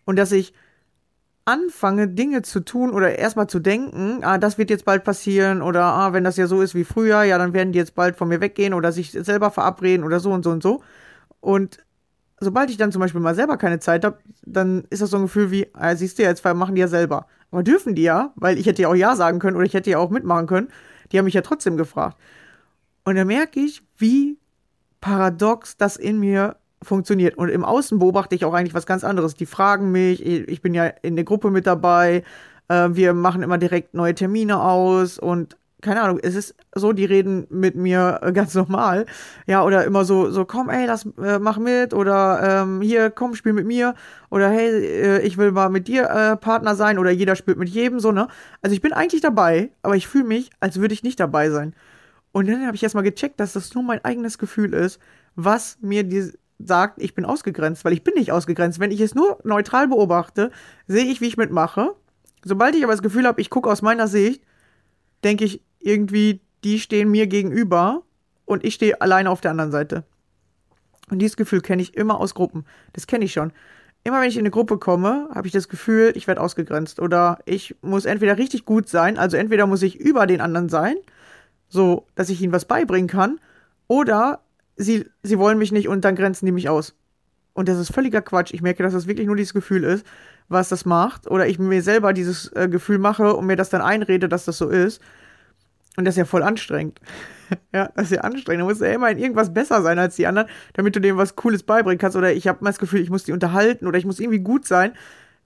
Und 0.04 0.16
dass 0.16 0.32
ich 0.32 0.52
anfange, 1.50 2.08
Dinge 2.08 2.42
zu 2.42 2.60
tun 2.60 2.90
oder 2.90 3.18
erstmal 3.18 3.48
zu 3.48 3.58
denken, 3.58 4.22
ah, 4.22 4.38
das 4.38 4.56
wird 4.56 4.70
jetzt 4.70 4.84
bald 4.84 5.02
passieren 5.02 5.62
oder 5.62 5.84
ah, 5.84 6.12
wenn 6.12 6.24
das 6.24 6.36
ja 6.36 6.46
so 6.46 6.62
ist 6.62 6.74
wie 6.74 6.84
früher, 6.84 7.24
ja, 7.24 7.38
dann 7.38 7.52
werden 7.52 7.72
die 7.72 7.78
jetzt 7.78 7.94
bald 7.94 8.16
von 8.16 8.28
mir 8.28 8.40
weggehen 8.40 8.72
oder 8.72 8.92
sich 8.92 9.10
selber 9.10 9.50
verabreden 9.50 10.04
oder 10.04 10.20
so 10.20 10.30
und 10.32 10.44
so 10.44 10.50
und 10.50 10.62
so. 10.62 10.82
Und 11.40 11.78
sobald 12.38 12.70
ich 12.70 12.76
dann 12.76 12.92
zum 12.92 13.00
Beispiel 13.00 13.20
mal 13.20 13.34
selber 13.34 13.56
keine 13.56 13.80
Zeit 13.80 14.04
habe, 14.04 14.18
dann 14.46 14.84
ist 14.90 15.02
das 15.02 15.10
so 15.10 15.16
ein 15.16 15.24
Gefühl 15.24 15.50
wie, 15.50 15.66
ah, 15.72 15.94
siehst 15.96 16.18
du, 16.18 16.22
jetzt 16.22 16.44
machen 16.44 16.74
die 16.74 16.80
ja 16.80 16.88
selber. 16.88 17.26
Aber 17.50 17.64
dürfen 17.64 17.96
die 17.96 18.02
ja, 18.02 18.32
weil 18.36 18.58
ich 18.58 18.66
hätte 18.66 18.82
ja 18.82 18.88
auch 18.88 18.94
Ja 18.94 19.16
sagen 19.16 19.40
können 19.40 19.56
oder 19.56 19.66
ich 19.66 19.74
hätte 19.74 19.90
ja 19.90 19.98
auch 19.98 20.10
mitmachen 20.10 20.46
können. 20.46 20.68
Die 21.10 21.18
haben 21.18 21.24
mich 21.24 21.34
ja 21.34 21.42
trotzdem 21.42 21.76
gefragt. 21.76 22.16
Und 23.04 23.16
dann 23.16 23.26
merke 23.26 23.58
ich, 23.58 23.82
wie 23.98 24.38
paradox 25.00 25.76
das 25.76 25.96
in 25.96 26.20
mir 26.20 26.56
funktioniert. 26.82 27.36
Und 27.36 27.48
im 27.48 27.64
Außen 27.64 27.98
beobachte 27.98 28.34
ich 28.34 28.44
auch 28.44 28.54
eigentlich 28.54 28.74
was 28.74 28.86
ganz 28.86 29.04
anderes. 29.04 29.34
Die 29.34 29.46
fragen 29.46 29.92
mich, 29.92 30.24
ich 30.24 30.62
bin 30.62 30.74
ja 30.74 30.86
in 30.86 31.16
der 31.16 31.24
Gruppe 31.24 31.50
mit 31.50 31.66
dabei, 31.66 32.22
äh, 32.68 32.88
wir 32.92 33.14
machen 33.14 33.42
immer 33.42 33.58
direkt 33.58 33.94
neue 33.94 34.14
Termine 34.14 34.62
aus 34.62 35.18
und 35.18 35.56
keine 35.80 36.02
Ahnung, 36.02 36.20
es 36.22 36.34
ist 36.34 36.54
so, 36.74 36.92
die 36.92 37.04
reden 37.04 37.46
mit 37.50 37.74
mir 37.74 38.20
ganz 38.34 38.54
normal. 38.54 39.06
Ja, 39.46 39.64
oder 39.64 39.84
immer 39.84 40.04
so, 40.04 40.30
so, 40.30 40.44
komm, 40.44 40.68
ey, 40.68 40.86
lass, 40.86 41.06
äh, 41.22 41.38
mach 41.38 41.58
mit, 41.58 41.94
oder 41.94 42.62
ähm, 42.62 42.80
hier, 42.80 43.10
komm, 43.10 43.34
spiel 43.34 43.52
mit 43.52 43.66
mir, 43.66 43.94
oder 44.30 44.50
hey, 44.50 44.68
äh, 44.68 45.20
ich 45.22 45.38
will 45.38 45.52
mal 45.52 45.70
mit 45.70 45.88
dir 45.88 46.04
äh, 46.04 46.36
Partner 46.36 46.74
sein, 46.74 46.98
oder 46.98 47.10
jeder 47.10 47.36
spielt 47.36 47.58
mit 47.58 47.68
jedem, 47.68 48.00
so, 48.00 48.12
ne? 48.12 48.28
Also 48.62 48.74
ich 48.74 48.80
bin 48.80 48.92
eigentlich 48.92 49.22
dabei, 49.22 49.70
aber 49.82 49.96
ich 49.96 50.06
fühle 50.06 50.24
mich, 50.24 50.50
als 50.60 50.80
würde 50.80 50.94
ich 50.94 51.02
nicht 51.02 51.20
dabei 51.20 51.50
sein. 51.50 51.74
Und 52.32 52.48
dann 52.48 52.66
habe 52.66 52.76
ich 52.76 52.82
erstmal 52.82 53.04
gecheckt, 53.04 53.40
dass 53.40 53.54
das 53.54 53.74
nur 53.74 53.82
mein 53.82 54.04
eigenes 54.04 54.38
Gefühl 54.38 54.74
ist, 54.74 55.00
was 55.34 55.78
mir 55.80 56.04
die 56.04 56.32
sagt, 56.64 57.00
ich 57.02 57.14
bin 57.14 57.24
ausgegrenzt, 57.24 57.84
weil 57.84 57.92
ich 57.92 58.04
bin 58.04 58.14
nicht 58.14 58.32
ausgegrenzt. 58.32 58.78
Wenn 58.80 58.90
ich 58.90 59.00
es 59.00 59.14
nur 59.14 59.38
neutral 59.44 59.88
beobachte, 59.88 60.50
sehe 60.86 61.04
ich, 61.04 61.20
wie 61.20 61.26
ich 61.26 61.36
mitmache. 61.36 61.94
Sobald 62.44 62.74
ich 62.74 62.82
aber 62.82 62.92
das 62.92 63.02
Gefühl 63.02 63.26
habe, 63.26 63.40
ich 63.40 63.50
gucke 63.50 63.70
aus 63.70 63.82
meiner 63.82 64.08
Sicht, 64.08 64.42
denke 65.24 65.44
ich 65.44 65.62
irgendwie, 65.78 66.40
die 66.64 66.78
stehen 66.78 67.10
mir 67.10 67.26
gegenüber 67.26 68.02
und 68.44 68.64
ich 68.64 68.74
stehe 68.74 69.00
alleine 69.00 69.30
auf 69.30 69.40
der 69.40 69.50
anderen 69.50 69.70
Seite. 69.70 70.04
Und 71.10 71.18
dieses 71.18 71.36
Gefühl 71.36 71.60
kenne 71.60 71.82
ich 71.82 71.96
immer 71.96 72.20
aus 72.20 72.34
Gruppen. 72.34 72.64
Das 72.92 73.06
kenne 73.06 73.24
ich 73.24 73.32
schon. 73.32 73.52
Immer 74.02 74.20
wenn 74.20 74.28
ich 74.28 74.36
in 74.36 74.42
eine 74.42 74.50
Gruppe 74.50 74.78
komme, 74.78 75.28
habe 75.34 75.46
ich 75.46 75.52
das 75.52 75.68
Gefühl, 75.68 76.12
ich 76.14 76.26
werde 76.26 76.40
ausgegrenzt. 76.40 77.00
Oder 77.00 77.38
ich 77.44 77.76
muss 77.82 78.04
entweder 78.06 78.38
richtig 78.38 78.64
gut 78.64 78.88
sein, 78.88 79.18
also 79.18 79.36
entweder 79.36 79.66
muss 79.66 79.82
ich 79.82 80.00
über 80.00 80.26
den 80.26 80.40
anderen 80.40 80.68
sein, 80.68 80.96
so, 81.68 82.06
dass 82.14 82.30
ich 82.30 82.40
ihnen 82.40 82.52
was 82.52 82.64
beibringen 82.64 83.08
kann, 83.08 83.40
oder 83.88 84.40
sie, 84.80 85.06
sie 85.22 85.38
wollen 85.38 85.58
mich 85.58 85.72
nicht 85.72 85.88
und 85.88 86.04
dann 86.04 86.16
grenzen 86.16 86.46
die 86.46 86.52
mich 86.52 86.68
aus. 86.68 86.94
Und 87.52 87.68
das 87.68 87.78
ist 87.78 87.92
völliger 87.92 88.22
Quatsch. 88.22 88.54
Ich 88.54 88.62
merke, 88.62 88.82
dass 88.82 88.92
das 88.92 89.06
wirklich 89.06 89.26
nur 89.26 89.36
dieses 89.36 89.52
Gefühl 89.52 89.84
ist, 89.84 90.06
was 90.48 90.68
das 90.68 90.84
macht. 90.84 91.30
Oder 91.30 91.46
ich 91.46 91.58
mir 91.58 91.82
selber 91.82 92.12
dieses 92.12 92.48
äh, 92.52 92.68
Gefühl 92.68 92.98
mache 92.98 93.34
und 93.34 93.46
mir 93.46 93.56
das 93.56 93.70
dann 93.70 93.82
einrede, 93.82 94.28
dass 94.28 94.44
das 94.44 94.58
so 94.58 94.68
ist. 94.68 95.02
Und 95.96 96.04
das 96.04 96.14
ist 96.14 96.18
ja 96.18 96.24
voll 96.24 96.42
anstrengend. 96.42 97.00
ja, 97.74 97.90
das 97.94 98.06
ist 98.06 98.12
ja 98.12 98.20
anstrengend. 98.22 98.62
Du 98.62 98.66
musst 98.66 98.80
ja 98.80 98.88
immer 98.88 99.10
in 99.10 99.18
irgendwas 99.18 99.52
besser 99.52 99.82
sein 99.82 99.98
als 99.98 100.16
die 100.16 100.26
anderen, 100.26 100.48
damit 100.74 100.96
du 100.96 101.00
dem 101.00 101.16
was 101.16 101.36
Cooles 101.36 101.62
beibringen 101.62 101.98
kannst. 101.98 102.16
Oder 102.16 102.32
ich 102.32 102.48
habe 102.48 102.64
mal 102.64 102.70
das 102.70 102.78
Gefühl, 102.78 103.00
ich 103.00 103.10
muss 103.10 103.24
die 103.24 103.32
unterhalten 103.32 103.86
oder 103.86 103.98
ich 103.98 104.06
muss 104.06 104.20
irgendwie 104.20 104.38
gut 104.38 104.66
sein, 104.66 104.92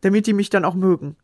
damit 0.03 0.27
die 0.27 0.35
mich 0.35 0.51
dann 0.51 0.65
auch 0.65 0.75
mögen. 0.75 1.17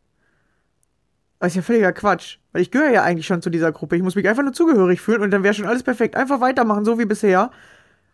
Das 1.39 1.49
ist 1.49 1.55
ja 1.55 1.61
völliger 1.61 1.93
Quatsch. 1.93 2.37
Weil 2.51 2.63
ich 2.63 2.71
gehöre 2.71 2.91
ja 2.91 3.03
eigentlich 3.03 3.27
schon 3.27 3.41
zu 3.41 3.49
dieser 3.49 3.71
Gruppe. 3.71 3.95
Ich 3.95 4.03
muss 4.03 4.15
mich 4.15 4.27
einfach 4.27 4.43
nur 4.43 4.53
zugehörig 4.53 4.99
fühlen 4.99 5.21
und 5.21 5.31
dann 5.31 5.43
wäre 5.43 5.53
schon 5.53 5.67
alles 5.67 5.83
perfekt. 5.83 6.15
Einfach 6.15 6.41
weitermachen, 6.41 6.85
so 6.85 6.99
wie 6.99 7.05
bisher. 7.05 7.51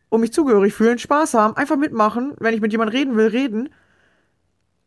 Und 0.10 0.22
mich 0.22 0.32
zugehörig 0.32 0.74
fühlen, 0.74 1.00
Spaß 1.00 1.34
haben, 1.34 1.58
einfach 1.58 1.76
mitmachen. 1.76 2.34
Wenn 2.40 2.54
ich 2.54 2.62
mit 2.62 2.72
jemandem 2.72 2.98
reden 2.98 3.16
will, 3.16 3.28
reden. 3.28 3.70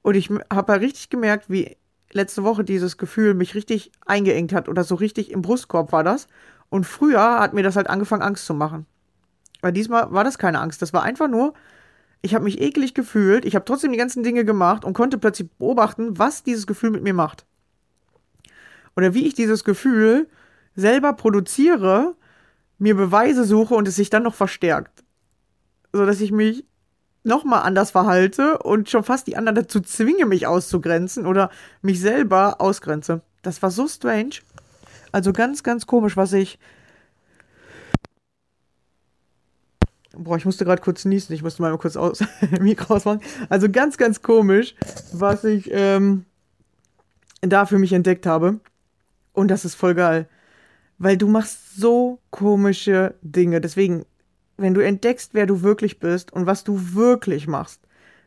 Und 0.03 0.15
ich 0.15 0.31
habe 0.53 0.73
halt 0.73 0.83
richtig 0.83 1.11
gemerkt, 1.11 1.51
wie 1.51 1.77
letzte 2.13 2.43
Woche 2.43 2.65
dieses 2.65 2.97
Gefühl 2.97 3.35
mich 3.35 3.55
richtig 3.55 3.93
eingeengt 4.07 4.53
hat 4.53 4.69
oder 4.69 4.83
so 4.83 4.95
richtig 4.95 5.31
im 5.31 5.43
Brustkorb 5.43 5.93
war 5.93 6.05
das. 6.05 6.27
Und 6.71 6.85
früher 6.85 7.41
hat 7.41 7.53
mir 7.53 7.63
das 7.63 7.77
halt 7.77 7.89
angefangen, 7.89 8.23
Angst 8.23 8.47
zu 8.47 8.55
machen. 8.55 8.87
Weil 9.61 9.73
diesmal 9.73 10.11
war 10.13 10.25
das 10.25 10.39
keine 10.39 10.61
Angst. 10.61 10.81
Das 10.81 10.93
war 10.93 11.03
einfach 11.03 11.29
nur, 11.29 11.53
ich 12.23 12.35
habe 12.35 12.45
mich 12.45 12.61
eklig 12.61 12.95
gefühlt. 12.95 13.45
Ich 13.45 13.55
habe 13.55 13.65
trotzdem 13.67 13.93
die 13.93 13.99
ganzen 13.99 14.23
Dinge 14.23 14.45
gemacht 14.45 14.85
und 14.85 14.95
konnte 14.95 15.19
plötzlich 15.19 15.51
beobachten, 15.59 16.19
was 16.19 16.43
dieses 16.43 16.67
Gefühl 16.67 16.91
mit 16.91 17.03
mir 17.03 17.15
macht 17.15 17.45
oder 18.97 19.15
wie 19.15 19.27
ich 19.27 19.35
dieses 19.35 19.65
Gefühl 19.65 20.29
selber 20.77 21.13
produziere, 21.13 22.15
mir 22.79 22.95
Beweise 22.95 23.45
suche 23.45 23.75
und 23.75 23.89
es 23.89 23.97
sich 23.97 24.11
dann 24.11 24.23
noch 24.23 24.35
verstärkt. 24.35 25.05
So 25.93 26.07
dass 26.07 26.21
ich 26.21 26.33
mich 26.33 26.65
nochmal 27.23 27.63
anders 27.63 27.91
verhalte 27.91 28.59
und 28.59 28.89
schon 28.89 29.05
fast 29.05 29.27
die 29.27 29.37
anderen 29.37 29.57
dazu 29.57 29.81
zwinge, 29.81 30.27
mich 30.27 30.47
auszugrenzen 30.47 31.27
oder 31.27 31.51
mich 31.83 32.01
selber 32.01 32.61
ausgrenze. 32.61 33.23
Das 33.43 33.63
war 33.63 33.71
so 33.71 33.87
strange. 33.89 34.37
Also 35.13 35.33
ganz, 35.33 35.63
ganz 35.63 35.87
komisch, 35.87 36.17
was 36.17 36.33
ich. 36.33 36.59
Boah, 40.17 40.37
ich 40.37 40.45
musste 40.45 40.65
gerade 40.65 40.83
kurz 40.83 41.05
niesen. 41.05 41.33
Ich 41.33 41.43
musste 41.43 41.63
mal 41.63 41.77
kurz 41.79 41.97
aus 41.97 42.23
Mikro 42.61 42.95
ausmachen. 42.95 43.21
Also 43.49 43.69
ganz, 43.71 43.97
ganz 43.97 44.23
komisch, 44.23 44.75
was 45.13 45.45
ich 45.45 45.69
ähm, 45.73 46.25
da 47.41 47.67
für 47.67 47.79
mich 47.79 47.93
entdeckt 47.93 48.27
habe. 48.27 48.61
Und 49.33 49.49
das 49.49 49.65
ist 49.65 49.75
voll 49.75 49.95
geil. 49.95 50.29
Weil 50.99 51.17
du 51.17 51.29
machst 51.29 51.77
so 51.77 52.19
komische 52.31 53.15
Dinge. 53.23 53.61
Deswegen, 53.61 54.05
wenn 54.61 54.75
du 54.75 54.81
entdeckst, 54.81 55.35
wer 55.35 55.47
du 55.47 55.63
wirklich 55.63 55.99
bist 55.99 56.33
und 56.33 56.47
was 56.47 56.65
du 56.65 56.95
wirklich 56.95 57.47
machst, 57.47 57.81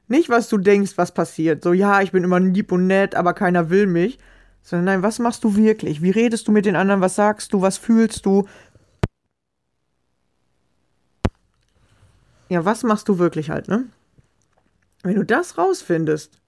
nicht 0.07 0.29
was 0.29 0.49
du 0.49 0.57
denkst, 0.57 0.93
was 0.97 1.13
passiert. 1.13 1.63
So, 1.63 1.73
ja, 1.73 2.01
ich 2.01 2.11
bin 2.11 2.23
immer 2.23 2.39
lieb 2.39 2.71
und 2.71 2.87
nett, 2.87 3.15
aber 3.15 3.33
keiner 3.33 3.69
will 3.69 3.87
mich. 3.87 4.19
Sondern 4.61 4.85
nein, 4.85 5.03
was 5.03 5.19
machst 5.19 5.43
du 5.43 5.55
wirklich? 5.55 6.01
Wie 6.01 6.11
redest 6.11 6.47
du 6.47 6.51
mit 6.51 6.65
den 6.65 6.75
anderen? 6.75 7.01
Was 7.01 7.15
sagst 7.15 7.51
du? 7.51 7.61
Was 7.61 7.77
fühlst 7.77 8.25
du? 8.25 8.47
Ja, 12.49 12.63
was 12.63 12.83
machst 12.83 13.09
du 13.09 13.17
wirklich 13.19 13.49
halt, 13.49 13.67
ne? 13.67 13.85
Wenn 15.03 15.15
du 15.15 15.25
das 15.25 15.57
rausfindest, 15.57 16.39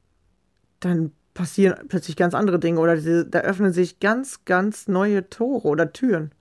dann 0.80 1.12
passieren 1.34 1.88
plötzlich 1.90 2.16
ganz 2.16 2.34
andere 2.34 2.60
Dinge 2.60 2.80
oder 2.80 2.96
da 3.26 3.40
öffnen 3.40 3.74
sich 3.74 4.00
ganz, 4.00 4.46
ganz 4.46 4.88
neue 4.88 5.30
Tore 5.30 5.68
oder 5.68 5.92
Türen. 5.92 6.32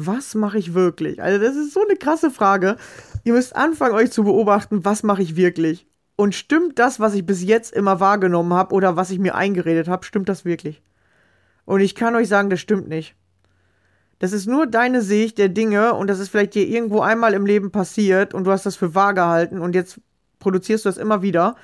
Was 0.00 0.36
mache 0.36 0.58
ich 0.58 0.74
wirklich? 0.74 1.20
Also, 1.20 1.44
das 1.44 1.56
ist 1.56 1.74
so 1.74 1.82
eine 1.84 1.96
krasse 1.96 2.30
Frage. 2.30 2.76
Ihr 3.24 3.32
müsst 3.32 3.56
anfangen, 3.56 3.94
euch 3.94 4.12
zu 4.12 4.22
beobachten, 4.22 4.84
was 4.84 5.02
mache 5.02 5.22
ich 5.22 5.34
wirklich? 5.34 5.88
Und 6.14 6.36
stimmt 6.36 6.78
das, 6.78 7.00
was 7.00 7.14
ich 7.14 7.26
bis 7.26 7.42
jetzt 7.42 7.72
immer 7.72 7.98
wahrgenommen 7.98 8.52
habe 8.54 8.74
oder 8.74 8.94
was 8.94 9.10
ich 9.10 9.18
mir 9.18 9.34
eingeredet 9.34 9.88
habe, 9.88 10.04
stimmt 10.04 10.28
das 10.28 10.44
wirklich? 10.44 10.82
Und 11.64 11.80
ich 11.80 11.96
kann 11.96 12.14
euch 12.14 12.28
sagen, 12.28 12.48
das 12.48 12.60
stimmt 12.60 12.88
nicht. 12.88 13.16
Das 14.20 14.32
ist 14.32 14.46
nur 14.46 14.66
deine 14.66 15.02
Sicht 15.02 15.36
der 15.36 15.48
Dinge 15.48 15.94
und 15.94 16.08
das 16.08 16.20
ist 16.20 16.28
vielleicht 16.28 16.54
dir 16.54 16.66
irgendwo 16.66 17.00
einmal 17.00 17.34
im 17.34 17.46
Leben 17.46 17.70
passiert 17.72 18.34
und 18.34 18.44
du 18.44 18.52
hast 18.52 18.66
das 18.66 18.76
für 18.76 18.94
wahr 18.94 19.14
gehalten 19.14 19.60
und 19.60 19.74
jetzt 19.74 20.00
produzierst 20.38 20.84
du 20.84 20.88
das 20.88 20.96
immer 20.96 21.22
wieder. 21.22 21.56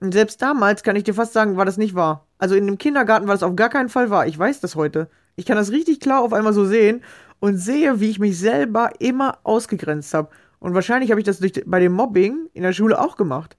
Und 0.00 0.12
selbst 0.12 0.42
damals 0.42 0.82
kann 0.82 0.96
ich 0.96 1.04
dir 1.04 1.14
fast 1.14 1.32
sagen, 1.32 1.56
war 1.56 1.64
das 1.64 1.76
nicht 1.76 1.94
wahr. 1.94 2.26
Also 2.38 2.56
in 2.56 2.66
dem 2.66 2.78
Kindergarten 2.78 3.28
war 3.28 3.34
das 3.34 3.44
auf 3.44 3.54
gar 3.54 3.68
keinen 3.68 3.88
Fall 3.88 4.10
wahr. 4.10 4.26
Ich 4.26 4.36
weiß 4.36 4.60
das 4.60 4.74
heute. 4.74 5.08
Ich 5.36 5.46
kann 5.46 5.56
das 5.56 5.70
richtig 5.70 6.00
klar 6.00 6.22
auf 6.22 6.32
einmal 6.32 6.52
so 6.52 6.64
sehen 6.64 7.02
und 7.40 7.56
sehe, 7.56 8.00
wie 8.00 8.10
ich 8.10 8.18
mich 8.18 8.38
selber 8.38 8.90
immer 8.98 9.38
ausgegrenzt 9.44 10.14
habe. 10.14 10.30
Und 10.58 10.74
wahrscheinlich 10.74 11.10
habe 11.10 11.20
ich 11.20 11.26
das 11.26 11.38
durch, 11.38 11.52
bei 11.66 11.80
dem 11.80 11.92
Mobbing 11.92 12.48
in 12.52 12.62
der 12.62 12.72
Schule 12.72 13.00
auch 13.00 13.16
gemacht 13.16 13.56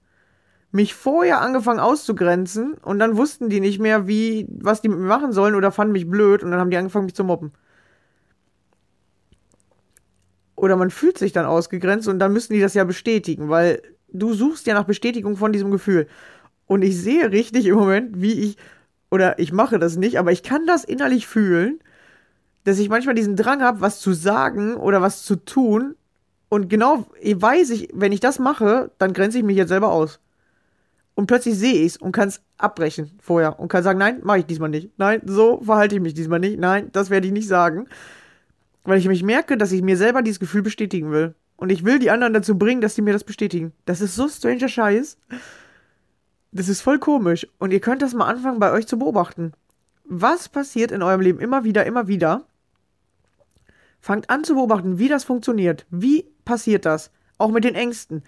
mich 0.74 0.92
vorher 0.92 1.40
angefangen 1.40 1.78
auszugrenzen 1.78 2.74
und 2.74 2.98
dann 2.98 3.16
wussten 3.16 3.48
die 3.48 3.60
nicht 3.60 3.78
mehr, 3.78 4.08
wie, 4.08 4.48
was 4.50 4.82
die 4.82 4.88
mit 4.88 4.98
mir 4.98 5.06
machen 5.06 5.32
sollen 5.32 5.54
oder 5.54 5.70
fanden 5.70 5.92
mich 5.92 6.10
blöd 6.10 6.42
und 6.42 6.50
dann 6.50 6.58
haben 6.58 6.70
die 6.70 6.76
angefangen, 6.76 7.04
mich 7.04 7.14
zu 7.14 7.22
mobben. 7.22 7.52
Oder 10.56 10.74
man 10.74 10.90
fühlt 10.90 11.16
sich 11.16 11.30
dann 11.30 11.46
ausgegrenzt 11.46 12.08
und 12.08 12.18
dann 12.18 12.32
müssen 12.32 12.54
die 12.54 12.60
das 12.60 12.74
ja 12.74 12.82
bestätigen, 12.82 13.48
weil 13.50 13.82
du 14.08 14.34
suchst 14.34 14.66
ja 14.66 14.74
nach 14.74 14.82
Bestätigung 14.82 15.36
von 15.36 15.52
diesem 15.52 15.70
Gefühl. 15.70 16.08
Und 16.66 16.82
ich 16.82 17.00
sehe 17.00 17.30
richtig 17.30 17.66
im 17.66 17.76
Moment, 17.76 18.20
wie 18.20 18.32
ich, 18.32 18.56
oder 19.14 19.38
ich 19.38 19.52
mache 19.52 19.78
das 19.78 19.94
nicht, 19.94 20.18
aber 20.18 20.32
ich 20.32 20.42
kann 20.42 20.66
das 20.66 20.82
innerlich 20.82 21.28
fühlen, 21.28 21.78
dass 22.64 22.80
ich 22.80 22.88
manchmal 22.88 23.14
diesen 23.14 23.36
Drang 23.36 23.62
habe, 23.62 23.80
was 23.80 24.00
zu 24.00 24.12
sagen 24.12 24.74
oder 24.74 25.00
was 25.02 25.22
zu 25.22 25.36
tun. 25.36 25.94
Und 26.48 26.68
genau 26.68 27.06
weiß 27.22 27.70
ich, 27.70 27.90
wenn 27.94 28.10
ich 28.10 28.18
das 28.18 28.40
mache, 28.40 28.90
dann 28.98 29.12
grenze 29.12 29.38
ich 29.38 29.44
mich 29.44 29.56
jetzt 29.56 29.68
selber 29.68 29.92
aus 29.92 30.18
und 31.14 31.26
plötzlich 31.28 31.56
sehe 31.56 31.74
ich 31.74 31.86
es 31.86 31.96
und 31.96 32.10
kann 32.10 32.26
es 32.26 32.40
abbrechen 32.58 33.12
vorher 33.20 33.60
und 33.60 33.68
kann 33.68 33.84
sagen, 33.84 34.00
nein, 34.00 34.18
mache 34.24 34.40
ich 34.40 34.46
diesmal 34.46 34.68
nicht. 34.68 34.90
Nein, 34.96 35.22
so 35.24 35.60
verhalte 35.62 35.94
ich 35.94 36.00
mich 36.00 36.14
diesmal 36.14 36.40
nicht. 36.40 36.58
Nein, 36.58 36.90
das 36.90 37.08
werde 37.08 37.28
ich 37.28 37.32
nicht 37.32 37.46
sagen. 37.46 37.86
Weil 38.82 38.98
ich 38.98 39.06
mich 39.06 39.22
merke, 39.22 39.56
dass 39.56 39.70
ich 39.70 39.82
mir 39.82 39.96
selber 39.96 40.22
dieses 40.22 40.40
Gefühl 40.40 40.62
bestätigen 40.62 41.12
will. 41.12 41.36
Und 41.56 41.70
ich 41.70 41.84
will 41.84 42.00
die 42.00 42.10
anderen 42.10 42.34
dazu 42.34 42.58
bringen, 42.58 42.80
dass 42.80 42.96
sie 42.96 43.02
mir 43.02 43.12
das 43.12 43.22
bestätigen. 43.22 43.72
Das 43.84 44.00
ist 44.00 44.16
so 44.16 44.28
stranger 44.28 44.66
Scheiß. 44.66 45.18
Das 46.54 46.68
ist 46.68 46.82
voll 46.82 47.00
komisch. 47.00 47.48
Und 47.58 47.72
ihr 47.72 47.80
könnt 47.80 48.00
das 48.00 48.14
mal 48.14 48.28
anfangen, 48.28 48.60
bei 48.60 48.70
euch 48.70 48.86
zu 48.86 48.96
beobachten. 48.96 49.52
Was 50.04 50.48
passiert 50.48 50.92
in 50.92 51.02
eurem 51.02 51.20
Leben 51.20 51.40
immer 51.40 51.64
wieder, 51.64 51.84
immer 51.84 52.06
wieder? 52.06 52.46
Fangt 54.00 54.30
an 54.30 54.44
zu 54.44 54.54
beobachten, 54.54 54.98
wie 54.98 55.08
das 55.08 55.24
funktioniert. 55.24 55.84
Wie 55.90 56.26
passiert 56.44 56.86
das? 56.86 57.10
Auch 57.38 57.50
mit 57.50 57.64
den 57.64 57.74
Ängsten. 57.74 58.22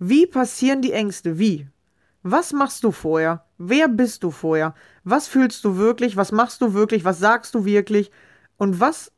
Wie 0.00 0.26
passieren 0.26 0.82
die 0.82 0.92
Ängste? 0.92 1.38
Wie? 1.38 1.68
Was 2.24 2.52
machst 2.52 2.82
du 2.82 2.90
vorher? 2.90 3.44
Wer 3.58 3.86
bist 3.86 4.24
du 4.24 4.32
vorher? 4.32 4.74
Was 5.04 5.28
fühlst 5.28 5.64
du 5.64 5.76
wirklich? 5.76 6.16
Was 6.16 6.32
machst 6.32 6.60
du 6.60 6.74
wirklich? 6.74 7.04
Was 7.04 7.20
sagst 7.20 7.54
du 7.54 7.64
wirklich? 7.64 8.10
Und 8.56 8.80
was 8.80 9.12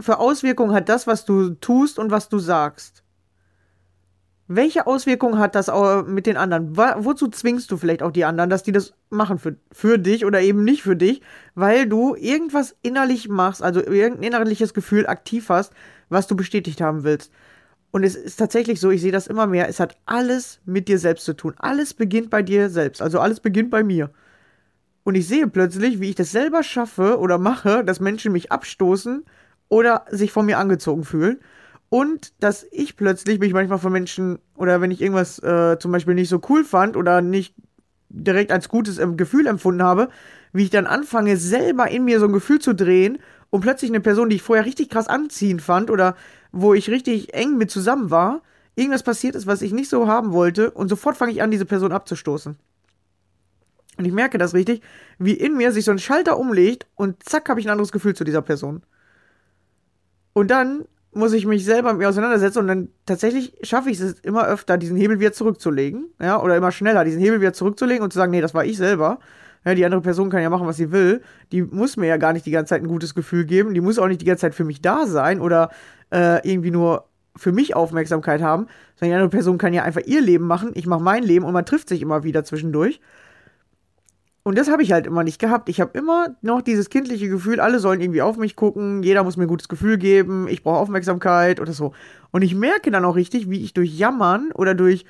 für 0.00 0.18
Auswirkungen 0.18 0.74
hat 0.74 0.88
das, 0.88 1.06
was 1.06 1.26
du 1.26 1.50
tust 1.50 1.98
und 1.98 2.10
was 2.10 2.30
du 2.30 2.38
sagst? 2.38 3.02
Welche 4.48 4.86
Auswirkungen 4.86 5.40
hat 5.40 5.56
das 5.56 5.70
mit 6.06 6.26
den 6.26 6.36
anderen? 6.36 6.76
Wozu 6.76 7.28
zwingst 7.28 7.70
du 7.70 7.76
vielleicht 7.76 8.02
auch 8.02 8.12
die 8.12 8.24
anderen, 8.24 8.48
dass 8.48 8.62
die 8.62 8.70
das 8.70 8.94
machen 9.10 9.38
für, 9.38 9.56
für 9.72 9.98
dich 9.98 10.24
oder 10.24 10.40
eben 10.40 10.62
nicht 10.62 10.82
für 10.82 10.94
dich, 10.94 11.20
weil 11.56 11.88
du 11.88 12.14
irgendwas 12.14 12.76
innerlich 12.82 13.28
machst, 13.28 13.62
also 13.62 13.80
irgendein 13.80 14.22
innerliches 14.22 14.72
Gefühl 14.72 15.08
aktiv 15.08 15.48
hast, 15.48 15.72
was 16.08 16.28
du 16.28 16.36
bestätigt 16.36 16.80
haben 16.80 17.02
willst? 17.02 17.32
Und 17.90 18.04
es 18.04 18.14
ist 18.14 18.36
tatsächlich 18.36 18.78
so, 18.78 18.90
ich 18.90 19.00
sehe 19.00 19.10
das 19.10 19.26
immer 19.26 19.46
mehr, 19.48 19.68
es 19.68 19.80
hat 19.80 19.96
alles 20.06 20.60
mit 20.64 20.86
dir 20.86 20.98
selbst 20.98 21.24
zu 21.24 21.34
tun. 21.34 21.54
Alles 21.56 21.94
beginnt 21.94 22.30
bei 22.30 22.42
dir 22.42 22.70
selbst, 22.70 23.02
also 23.02 23.18
alles 23.18 23.40
beginnt 23.40 23.70
bei 23.70 23.82
mir. 23.82 24.10
Und 25.02 25.14
ich 25.14 25.26
sehe 25.26 25.48
plötzlich, 25.48 26.00
wie 26.00 26.10
ich 26.10 26.14
das 26.14 26.30
selber 26.30 26.62
schaffe 26.62 27.18
oder 27.18 27.38
mache, 27.38 27.84
dass 27.84 28.00
Menschen 28.00 28.32
mich 28.32 28.52
abstoßen 28.52 29.24
oder 29.68 30.04
sich 30.10 30.30
von 30.30 30.46
mir 30.46 30.58
angezogen 30.58 31.04
fühlen. 31.04 31.40
Und 31.88 32.32
dass 32.42 32.66
ich 32.72 32.96
plötzlich 32.96 33.38
mich 33.38 33.52
manchmal 33.52 33.78
von 33.78 33.92
Menschen 33.92 34.38
oder 34.56 34.80
wenn 34.80 34.90
ich 34.90 35.00
irgendwas 35.00 35.38
äh, 35.38 35.78
zum 35.78 35.92
Beispiel 35.92 36.14
nicht 36.14 36.28
so 36.28 36.40
cool 36.48 36.64
fand 36.64 36.96
oder 36.96 37.22
nicht 37.22 37.54
direkt 38.08 38.50
als 38.50 38.68
gutes 38.68 39.00
Gefühl 39.16 39.46
empfunden 39.46 39.82
habe, 39.82 40.08
wie 40.52 40.64
ich 40.64 40.70
dann 40.70 40.86
anfange, 40.86 41.36
selber 41.36 41.88
in 41.90 42.04
mir 42.04 42.18
so 42.18 42.26
ein 42.26 42.32
Gefühl 42.32 42.58
zu 42.58 42.74
drehen 42.74 43.18
und 43.50 43.60
plötzlich 43.60 43.90
eine 43.90 44.00
Person, 44.00 44.28
die 44.28 44.36
ich 44.36 44.42
vorher 44.42 44.64
richtig 44.64 44.90
krass 44.90 45.08
anziehen 45.08 45.60
fand 45.60 45.90
oder 45.90 46.16
wo 46.50 46.74
ich 46.74 46.90
richtig 46.90 47.34
eng 47.34 47.56
mit 47.56 47.70
zusammen 47.70 48.10
war, 48.10 48.42
irgendwas 48.74 49.02
passiert 49.02 49.34
ist, 49.34 49.46
was 49.46 49.62
ich 49.62 49.72
nicht 49.72 49.90
so 49.90 50.08
haben 50.08 50.32
wollte 50.32 50.70
und 50.70 50.88
sofort 50.88 51.16
fange 51.16 51.32
ich 51.32 51.42
an, 51.42 51.50
diese 51.50 51.66
Person 51.66 51.92
abzustoßen. 51.92 52.56
Und 53.98 54.04
ich 54.04 54.12
merke 54.12 54.38
das 54.38 54.54
richtig, 54.54 54.82
wie 55.18 55.32
in 55.32 55.56
mir 55.56 55.72
sich 55.72 55.84
so 55.84 55.90
ein 55.90 55.98
Schalter 55.98 56.38
umlegt 56.38 56.86
und 56.94 57.22
zack, 57.22 57.48
habe 57.48 57.60
ich 57.60 57.66
ein 57.66 57.70
anderes 57.70 57.92
Gefühl 57.92 58.14
zu 58.14 58.24
dieser 58.24 58.42
Person. 58.42 58.82
Und 60.34 60.50
dann 60.50 60.84
muss 61.16 61.32
ich 61.32 61.46
mich 61.46 61.64
selber 61.64 61.92
mit 61.92 62.00
mir 62.00 62.08
auseinandersetzen 62.08 62.58
und 62.60 62.68
dann 62.68 62.88
tatsächlich 63.06 63.56
schaffe 63.62 63.90
ich 63.90 63.98
es 64.00 64.20
immer 64.20 64.46
öfter, 64.46 64.76
diesen 64.76 64.96
Hebel 64.96 65.18
wieder 65.18 65.32
zurückzulegen, 65.32 66.06
ja, 66.20 66.40
oder 66.40 66.56
immer 66.56 66.72
schneller, 66.72 67.04
diesen 67.04 67.20
Hebel 67.20 67.40
wieder 67.40 67.52
zurückzulegen 67.52 68.04
und 68.04 68.12
zu 68.12 68.18
sagen, 68.18 68.30
nee, 68.30 68.40
das 68.40 68.54
war 68.54 68.64
ich 68.64 68.76
selber. 68.76 69.18
Ja, 69.64 69.74
die 69.74 69.84
andere 69.84 70.00
Person 70.00 70.30
kann 70.30 70.42
ja 70.42 70.50
machen, 70.50 70.66
was 70.66 70.76
sie 70.76 70.92
will. 70.92 71.22
Die 71.50 71.62
muss 71.62 71.96
mir 71.96 72.06
ja 72.06 72.18
gar 72.18 72.32
nicht 72.32 72.46
die 72.46 72.52
ganze 72.52 72.70
Zeit 72.70 72.82
ein 72.82 72.88
gutes 72.88 73.16
Gefühl 73.16 73.44
geben. 73.44 73.74
Die 73.74 73.80
muss 73.80 73.98
auch 73.98 74.06
nicht 74.06 74.20
die 74.20 74.24
ganze 74.24 74.42
Zeit 74.42 74.54
für 74.54 74.62
mich 74.62 74.80
da 74.80 75.06
sein 75.06 75.40
oder 75.40 75.70
äh, 76.12 76.48
irgendwie 76.48 76.70
nur 76.70 77.06
für 77.34 77.50
mich 77.52 77.74
Aufmerksamkeit 77.74 78.42
haben, 78.42 78.68
sondern 78.94 79.10
die 79.10 79.14
andere 79.14 79.30
Person 79.30 79.58
kann 79.58 79.74
ja 79.74 79.82
einfach 79.82 80.02
ihr 80.06 80.20
Leben 80.20 80.46
machen, 80.46 80.70
ich 80.74 80.86
mache 80.86 81.02
mein 81.02 81.22
Leben 81.22 81.44
und 81.44 81.52
man 81.52 81.66
trifft 81.66 81.88
sich 81.88 82.00
immer 82.00 82.22
wieder 82.22 82.44
zwischendurch. 82.44 83.00
Und 84.46 84.56
das 84.56 84.70
habe 84.70 84.84
ich 84.84 84.92
halt 84.92 85.08
immer 85.08 85.24
nicht 85.24 85.40
gehabt. 85.40 85.68
Ich 85.68 85.80
habe 85.80 85.98
immer 85.98 86.36
noch 86.40 86.62
dieses 86.62 86.88
kindliche 86.88 87.28
Gefühl, 87.28 87.58
alle 87.58 87.80
sollen 87.80 88.00
irgendwie 88.00 88.22
auf 88.22 88.36
mich 88.36 88.54
gucken, 88.54 89.02
jeder 89.02 89.24
muss 89.24 89.36
mir 89.36 89.46
ein 89.46 89.48
gutes 89.48 89.68
Gefühl 89.68 89.98
geben, 89.98 90.46
ich 90.46 90.62
brauche 90.62 90.78
Aufmerksamkeit 90.78 91.58
oder 91.58 91.72
so. 91.72 91.94
Und 92.30 92.42
ich 92.42 92.54
merke 92.54 92.92
dann 92.92 93.04
auch 93.04 93.16
richtig, 93.16 93.50
wie 93.50 93.64
ich 93.64 93.74
durch 93.74 93.98
Jammern 93.98 94.52
oder 94.52 94.76
durch 94.76 95.04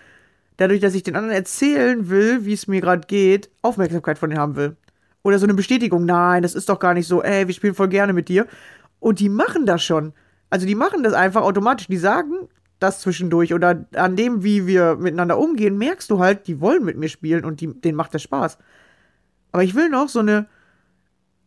dadurch, 0.56 0.80
dass 0.80 0.94
ich 0.94 1.02
den 1.02 1.16
anderen 1.16 1.36
erzählen 1.36 2.08
will, 2.08 2.46
wie 2.46 2.54
es 2.54 2.66
mir 2.66 2.80
gerade 2.80 3.06
geht, 3.06 3.50
Aufmerksamkeit 3.60 4.16
von 4.16 4.30
denen 4.30 4.40
haben 4.40 4.56
will. 4.56 4.74
Oder 5.22 5.38
so 5.38 5.44
eine 5.44 5.52
Bestätigung, 5.52 6.06
nein, 6.06 6.42
das 6.42 6.54
ist 6.54 6.70
doch 6.70 6.78
gar 6.78 6.94
nicht 6.94 7.06
so, 7.06 7.22
ey, 7.22 7.46
wir 7.46 7.52
spielen 7.52 7.74
voll 7.74 7.88
gerne 7.88 8.14
mit 8.14 8.30
dir. 8.30 8.46
Und 9.00 9.20
die 9.20 9.28
machen 9.28 9.66
das 9.66 9.84
schon. 9.84 10.14
Also 10.48 10.66
die 10.66 10.74
machen 10.74 11.02
das 11.02 11.12
einfach 11.12 11.42
automatisch. 11.42 11.88
Die 11.88 11.98
sagen 11.98 12.48
das 12.78 13.02
zwischendurch 13.02 13.52
oder 13.52 13.84
an 13.96 14.16
dem, 14.16 14.42
wie 14.42 14.66
wir 14.66 14.96
miteinander 14.96 15.36
umgehen, 15.36 15.76
merkst 15.76 16.08
du 16.10 16.20
halt, 16.20 16.46
die 16.46 16.58
wollen 16.62 16.86
mit 16.86 16.96
mir 16.96 17.10
spielen 17.10 17.44
und 17.44 17.60
die, 17.60 17.78
denen 17.78 17.96
macht 17.96 18.14
das 18.14 18.22
Spaß. 18.22 18.56
Aber 19.56 19.64
ich 19.64 19.74
will 19.74 19.88
noch 19.88 20.10
so 20.10 20.18
eine 20.18 20.44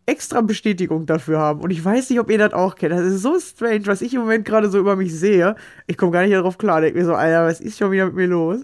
extra 0.07 0.41
Bestätigung 0.41 1.05
dafür 1.05 1.37
haben. 1.37 1.61
Und 1.61 1.69
ich 1.69 1.85
weiß 1.85 2.09
nicht, 2.09 2.19
ob 2.19 2.31
ihr 2.31 2.39
das 2.39 2.53
auch 2.53 2.73
kennt. 2.73 2.91
Das 2.91 3.01
ist 3.01 3.21
so 3.21 3.39
strange, 3.39 3.85
was 3.85 4.01
ich 4.01 4.15
im 4.15 4.21
Moment 4.21 4.45
gerade 4.45 4.67
so 4.71 4.79
über 4.79 4.95
mich 4.95 5.13
sehe. 5.13 5.53
Ich 5.85 5.95
komme 5.95 6.11
gar 6.11 6.23
nicht 6.23 6.33
darauf 6.33 6.57
klar. 6.57 6.81
Denke 6.81 6.97
mir 6.97 7.05
so, 7.05 7.13
Alter, 7.13 7.45
was 7.45 7.61
ist 7.61 7.77
schon 7.77 7.91
wieder 7.91 8.07
mit 8.07 8.15
mir 8.15 8.25
los? 8.25 8.61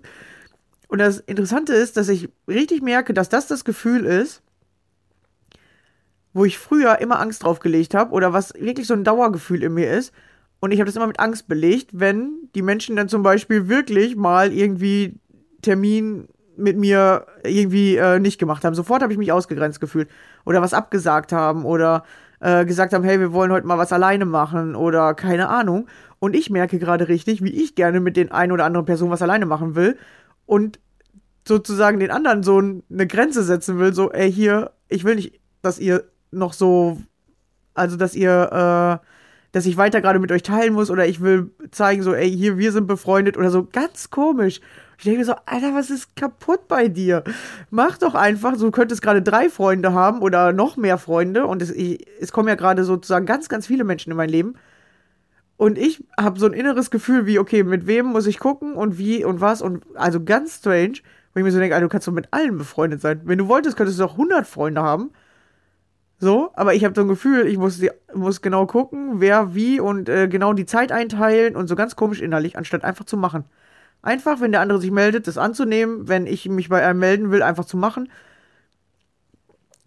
Und 0.87 0.97
das 0.97 1.19
Interessante 1.19 1.73
ist, 1.73 1.95
dass 1.95 2.09
ich 2.09 2.27
richtig 2.47 2.81
merke, 2.81 3.13
dass 3.13 3.29
das 3.29 3.45
das 3.45 3.63
Gefühl 3.65 4.07
ist, 4.07 4.41
wo 6.33 6.43
ich 6.43 6.57
früher 6.57 6.97
immer 6.99 7.19
Angst 7.19 7.43
drauf 7.43 7.59
gelegt 7.59 7.93
habe 7.93 8.13
oder 8.13 8.33
was 8.33 8.51
wirklich 8.55 8.87
so 8.87 8.95
ein 8.95 9.03
Dauergefühl 9.03 9.61
in 9.61 9.75
mir 9.75 9.91
ist. 9.91 10.11
Und 10.59 10.71
ich 10.71 10.79
habe 10.79 10.87
das 10.87 10.95
immer 10.95 11.05
mit 11.05 11.19
Angst 11.19 11.47
belegt, 11.47 11.91
wenn 11.93 12.49
die 12.55 12.63
Menschen 12.63 12.95
dann 12.95 13.09
zum 13.09 13.21
Beispiel 13.21 13.69
wirklich 13.69 14.15
mal 14.15 14.51
irgendwie 14.51 15.19
Termin 15.61 16.29
mit 16.57 16.77
mir 16.77 17.25
irgendwie 17.43 17.97
äh, 17.97 18.19
nicht 18.19 18.39
gemacht 18.39 18.63
haben. 18.63 18.75
Sofort 18.75 19.01
habe 19.01 19.13
ich 19.13 19.19
mich 19.19 19.31
ausgegrenzt 19.31 19.79
gefühlt. 19.79 20.09
Oder 20.45 20.61
was 20.61 20.73
abgesagt 20.73 21.31
haben 21.31 21.65
oder 21.65 22.03
äh, 22.39 22.65
gesagt 22.65 22.93
haben, 22.93 23.03
hey, 23.03 23.19
wir 23.19 23.33
wollen 23.33 23.51
heute 23.51 23.67
mal 23.67 23.77
was 23.77 23.93
alleine 23.93 24.25
machen 24.25 24.75
oder 24.75 25.13
keine 25.13 25.49
Ahnung. 25.49 25.87
Und 26.19 26.35
ich 26.35 26.49
merke 26.49 26.79
gerade 26.79 27.07
richtig, 27.07 27.43
wie 27.43 27.49
ich 27.49 27.75
gerne 27.75 27.99
mit 27.99 28.17
den 28.17 28.31
einen 28.31 28.51
oder 28.51 28.65
anderen 28.65 28.85
Personen 28.85 29.11
was 29.11 29.21
alleine 29.21 29.45
machen 29.45 29.75
will 29.75 29.97
und 30.45 30.79
sozusagen 31.47 31.99
den 31.99 32.11
anderen 32.11 32.43
so 32.43 32.57
eine 32.57 33.07
Grenze 33.07 33.43
setzen 33.43 33.79
will, 33.79 33.93
so, 33.93 34.11
ey, 34.11 34.31
hier, 34.31 34.71
ich 34.89 35.03
will 35.03 35.15
nicht, 35.15 35.39
dass 35.61 35.79
ihr 35.79 36.05
noch 36.31 36.53
so, 36.53 36.99
also 37.73 37.97
dass 37.97 38.15
ihr, 38.15 39.01
äh, 39.01 39.05
dass 39.51 39.65
ich 39.65 39.77
weiter 39.77 40.01
gerade 40.01 40.19
mit 40.19 40.31
euch 40.31 40.43
teilen 40.43 40.73
muss 40.73 40.89
oder 40.89 41.05
ich 41.05 41.21
will 41.21 41.51
zeigen, 41.71 42.03
so, 42.03 42.13
ey, 42.13 42.29
hier, 42.29 42.57
wir 42.57 42.71
sind 42.71 42.87
befreundet 42.87 43.37
oder 43.37 43.51
so, 43.51 43.65
ganz 43.71 44.09
komisch. 44.09 44.59
Ich 44.97 45.03
denke 45.03 45.19
mir 45.19 45.25
so, 45.25 45.35
Alter, 45.45 45.73
was 45.73 45.89
ist 45.89 46.15
kaputt 46.15 46.67
bei 46.67 46.87
dir? 46.87 47.23
Mach 47.69 47.97
doch 47.97 48.15
einfach, 48.15 48.55
so, 48.55 48.65
du 48.67 48.71
könntest 48.71 49.01
gerade 49.01 49.21
drei 49.21 49.49
Freunde 49.49 49.93
haben 49.93 50.21
oder 50.21 50.53
noch 50.53 50.77
mehr 50.77 50.97
Freunde 50.97 51.45
und 51.45 51.61
es, 51.61 51.71
ich, 51.71 52.05
es 52.19 52.31
kommen 52.31 52.47
ja 52.47 52.55
gerade 52.55 52.83
sozusagen 52.83 53.25
ganz, 53.25 53.49
ganz 53.49 53.67
viele 53.67 53.83
Menschen 53.83 54.11
in 54.11 54.17
mein 54.17 54.29
Leben. 54.29 54.55
Und 55.57 55.77
ich 55.77 56.03
habe 56.19 56.39
so 56.39 56.45
ein 56.45 56.53
inneres 56.53 56.91
Gefühl 56.91 57.25
wie, 57.25 57.39
okay, 57.39 57.63
mit 57.63 57.87
wem 57.87 58.07
muss 58.07 58.27
ich 58.27 58.39
gucken 58.39 58.73
und 58.75 58.97
wie 58.97 59.23
und 59.23 59.39
was 59.41 59.61
und 59.61 59.85
also 59.95 60.23
ganz 60.23 60.57
strange, 60.57 60.99
wo 61.33 61.39
ich 61.39 61.43
mir 61.43 61.51
so 61.51 61.59
denke, 61.59 61.75
Alter, 61.75 61.85
du 61.87 61.91
kannst 61.91 62.07
doch 62.07 62.13
mit 62.13 62.27
allen 62.31 62.57
befreundet 62.57 63.01
sein. 63.01 63.21
Wenn 63.23 63.37
du 63.37 63.47
wolltest, 63.47 63.77
könntest 63.77 63.99
du 63.99 64.05
auch 64.05 64.13
100 64.13 64.45
Freunde 64.45 64.81
haben. 64.81 65.11
So, 66.17 66.51
aber 66.55 66.73
ich 66.73 66.85
habe 66.85 66.95
so 66.95 67.01
ein 67.01 67.07
Gefühl, 67.09 67.45
ich 67.47 67.57
muss, 67.57 67.81
muss 68.13 68.41
genau 68.41 68.65
gucken, 68.65 69.19
wer 69.19 69.53
wie 69.53 69.79
und 69.81 70.07
äh, 70.07 70.27
genau 70.29 70.53
die 70.53 70.65
Zeit 70.65 70.91
einteilen 70.91 71.55
und 71.55 71.67
so 71.67 71.75
ganz 71.75 71.95
komisch 71.97 72.21
innerlich, 72.21 72.57
anstatt 72.57 72.83
einfach 72.85 73.05
zu 73.05 73.17
machen. 73.17 73.43
Einfach, 74.05 74.39
wenn 74.39 74.51
der 74.51 74.61
andere 74.61 74.79
sich 74.79 74.91
meldet, 74.91 75.25
das 75.25 75.39
anzunehmen, 75.39 76.07
wenn 76.07 76.27
ich 76.27 76.47
mich 76.47 76.69
bei 76.69 76.85
einem 76.85 76.99
melden 76.99 77.31
will, 77.31 77.41
einfach 77.41 77.65
zu 77.65 77.75
machen. 77.75 78.07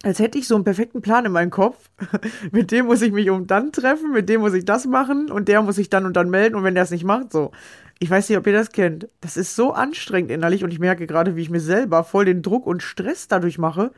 Als 0.02 0.18
hätte 0.18 0.38
ich 0.38 0.48
so 0.48 0.56
einen 0.56 0.64
perfekten 0.64 1.02
Plan 1.02 1.24
in 1.24 1.30
meinem 1.30 1.50
Kopf. 1.50 1.88
mit 2.50 2.72
dem 2.72 2.86
muss 2.86 3.00
ich 3.00 3.12
mich 3.12 3.30
um 3.30 3.46
dann 3.46 3.70
treffen, 3.70 4.10
mit 4.10 4.28
dem 4.28 4.40
muss 4.40 4.54
ich 4.54 4.64
das 4.64 4.86
machen 4.86 5.30
und 5.30 5.46
der 5.46 5.62
muss 5.62 5.76
sich 5.76 5.88
dann 5.88 6.04
und 6.04 6.16
dann 6.16 6.30
melden 6.30 6.56
und 6.56 6.64
wenn 6.64 6.74
der 6.74 6.82
es 6.82 6.90
nicht 6.90 7.04
macht, 7.04 7.32
so. 7.32 7.52
Ich 8.00 8.10
weiß 8.10 8.28
nicht, 8.28 8.36
ob 8.38 8.46
ihr 8.48 8.52
das 8.52 8.72
kennt. 8.72 9.08
Das 9.20 9.36
ist 9.36 9.54
so 9.54 9.72
anstrengend 9.72 10.32
innerlich 10.32 10.64
und 10.64 10.72
ich 10.72 10.80
merke 10.80 11.06
gerade, 11.06 11.36
wie 11.36 11.42
ich 11.42 11.50
mir 11.50 11.60
selber 11.60 12.02
voll 12.02 12.24
den 12.24 12.42
Druck 12.42 12.66
und 12.66 12.82
Stress 12.82 13.28
dadurch 13.28 13.56
mache, 13.56 13.92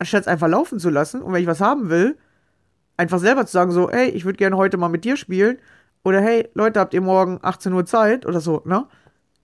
anstatt 0.00 0.22
es 0.22 0.28
einfach 0.28 0.48
laufen 0.48 0.80
zu 0.80 0.90
lassen 0.90 1.22
und 1.22 1.32
wenn 1.32 1.42
ich 1.42 1.48
was 1.48 1.60
haben 1.60 1.90
will, 1.90 2.16
einfach 2.96 3.20
selber 3.20 3.46
zu 3.46 3.52
sagen, 3.52 3.70
so, 3.70 3.88
hey, 3.88 4.08
ich 4.08 4.24
würde 4.24 4.38
gerne 4.38 4.56
heute 4.56 4.78
mal 4.78 4.88
mit 4.88 5.04
dir 5.04 5.16
spielen 5.16 5.58
oder 6.02 6.20
hey, 6.20 6.48
Leute, 6.54 6.80
habt 6.80 6.92
ihr 6.92 7.00
morgen 7.00 7.38
18 7.40 7.72
Uhr 7.72 7.86
Zeit 7.86 8.26
oder 8.26 8.40
so, 8.40 8.62
ne? 8.64 8.86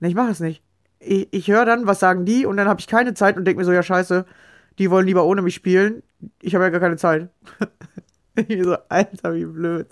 Ne, 0.00 0.08
ich 0.08 0.14
mache 0.14 0.30
es 0.30 0.40
nicht. 0.40 0.62
Ich, 0.98 1.28
ich 1.30 1.48
höre 1.48 1.64
dann, 1.64 1.86
was 1.86 2.00
sagen 2.00 2.24
die 2.24 2.46
und 2.46 2.56
dann 2.56 2.68
habe 2.68 2.80
ich 2.80 2.86
keine 2.86 3.14
Zeit 3.14 3.36
und 3.36 3.44
denke 3.44 3.60
mir 3.60 3.64
so, 3.64 3.72
ja, 3.72 3.82
scheiße, 3.82 4.26
die 4.78 4.90
wollen 4.90 5.06
lieber 5.06 5.24
ohne 5.24 5.42
mich 5.42 5.54
spielen. 5.54 6.02
Ich 6.42 6.54
habe 6.54 6.64
ja 6.64 6.70
gar 6.70 6.80
keine 6.80 6.96
Zeit. 6.96 7.28
ich 8.34 8.64
so, 8.64 8.76
Alter, 8.88 9.34
wie 9.34 9.44
blöd. 9.44 9.86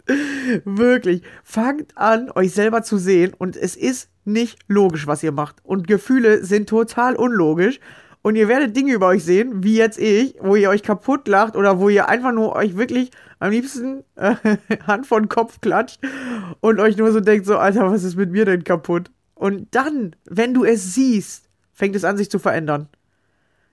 Wirklich. 0.64 1.22
Fangt 1.44 1.96
an, 1.96 2.30
euch 2.34 2.52
selber 2.52 2.82
zu 2.82 2.98
sehen 2.98 3.32
und 3.36 3.56
es 3.56 3.76
ist 3.76 4.10
nicht 4.24 4.58
logisch, 4.68 5.06
was 5.06 5.22
ihr 5.22 5.32
macht. 5.32 5.56
Und 5.62 5.86
Gefühle 5.86 6.44
sind 6.44 6.68
total 6.68 7.16
unlogisch. 7.16 7.80
Und 8.20 8.34
ihr 8.36 8.48
werdet 8.48 8.76
Dinge 8.76 8.92
über 8.92 9.06
euch 9.06 9.24
sehen, 9.24 9.62
wie 9.62 9.76
jetzt 9.76 9.98
ich, 9.98 10.34
wo 10.40 10.56
ihr 10.56 10.70
euch 10.70 10.82
kaputt 10.82 11.28
lacht 11.28 11.56
oder 11.56 11.78
wo 11.78 11.88
ihr 11.88 12.08
einfach 12.08 12.32
nur 12.32 12.56
euch 12.56 12.76
wirklich 12.76 13.10
am 13.38 13.52
liebsten 13.52 14.04
äh, 14.16 14.34
Hand 14.86 15.06
von 15.06 15.28
Kopf 15.28 15.60
klatscht 15.60 16.00
und 16.60 16.80
euch 16.80 16.96
nur 16.96 17.12
so 17.12 17.20
denkt, 17.20 17.46
so, 17.46 17.56
Alter, 17.56 17.90
was 17.90 18.02
ist 18.02 18.16
mit 18.16 18.30
mir 18.30 18.44
denn 18.44 18.64
kaputt? 18.64 19.10
Und 19.38 19.74
dann, 19.74 20.16
wenn 20.24 20.52
du 20.52 20.64
es 20.64 20.94
siehst, 20.94 21.48
fängt 21.72 21.94
es 21.94 22.04
an, 22.04 22.16
sich 22.16 22.30
zu 22.30 22.40
verändern. 22.40 22.88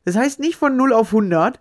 Das 0.05 0.15
heißt 0.15 0.39
nicht 0.39 0.57
von 0.57 0.77
0 0.77 0.93
auf 0.93 1.07
100, 1.07 1.59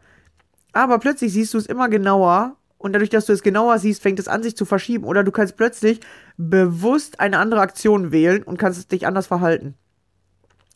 aber 0.73 0.99
plötzlich 0.99 1.33
siehst 1.33 1.55
du 1.55 1.59
es 1.59 1.67
immer 1.67 1.89
genauer 1.89 2.57
und 2.77 2.93
dadurch, 2.93 3.09
dass 3.09 3.25
du 3.25 3.33
es 3.33 3.43
genauer 3.43 3.79
siehst, 3.79 4.03
fängt 4.03 4.19
es 4.19 4.29
an, 4.29 4.43
sich 4.43 4.57
zu 4.57 4.67
verschieben. 4.67 5.05
Oder 5.05 5.25
du 5.25 5.33
kannst 5.33 5.57
plötzlich 5.57 6.01
bewusst 6.37 7.19
eine 7.19 7.39
andere 7.39 7.63
Aktion 7.63 8.13
wählen 8.13 8.43
und 8.43 8.59
kannst 8.59 8.93
dich 8.93 9.07
anders 9.07 9.27
verhalten. 9.27 9.75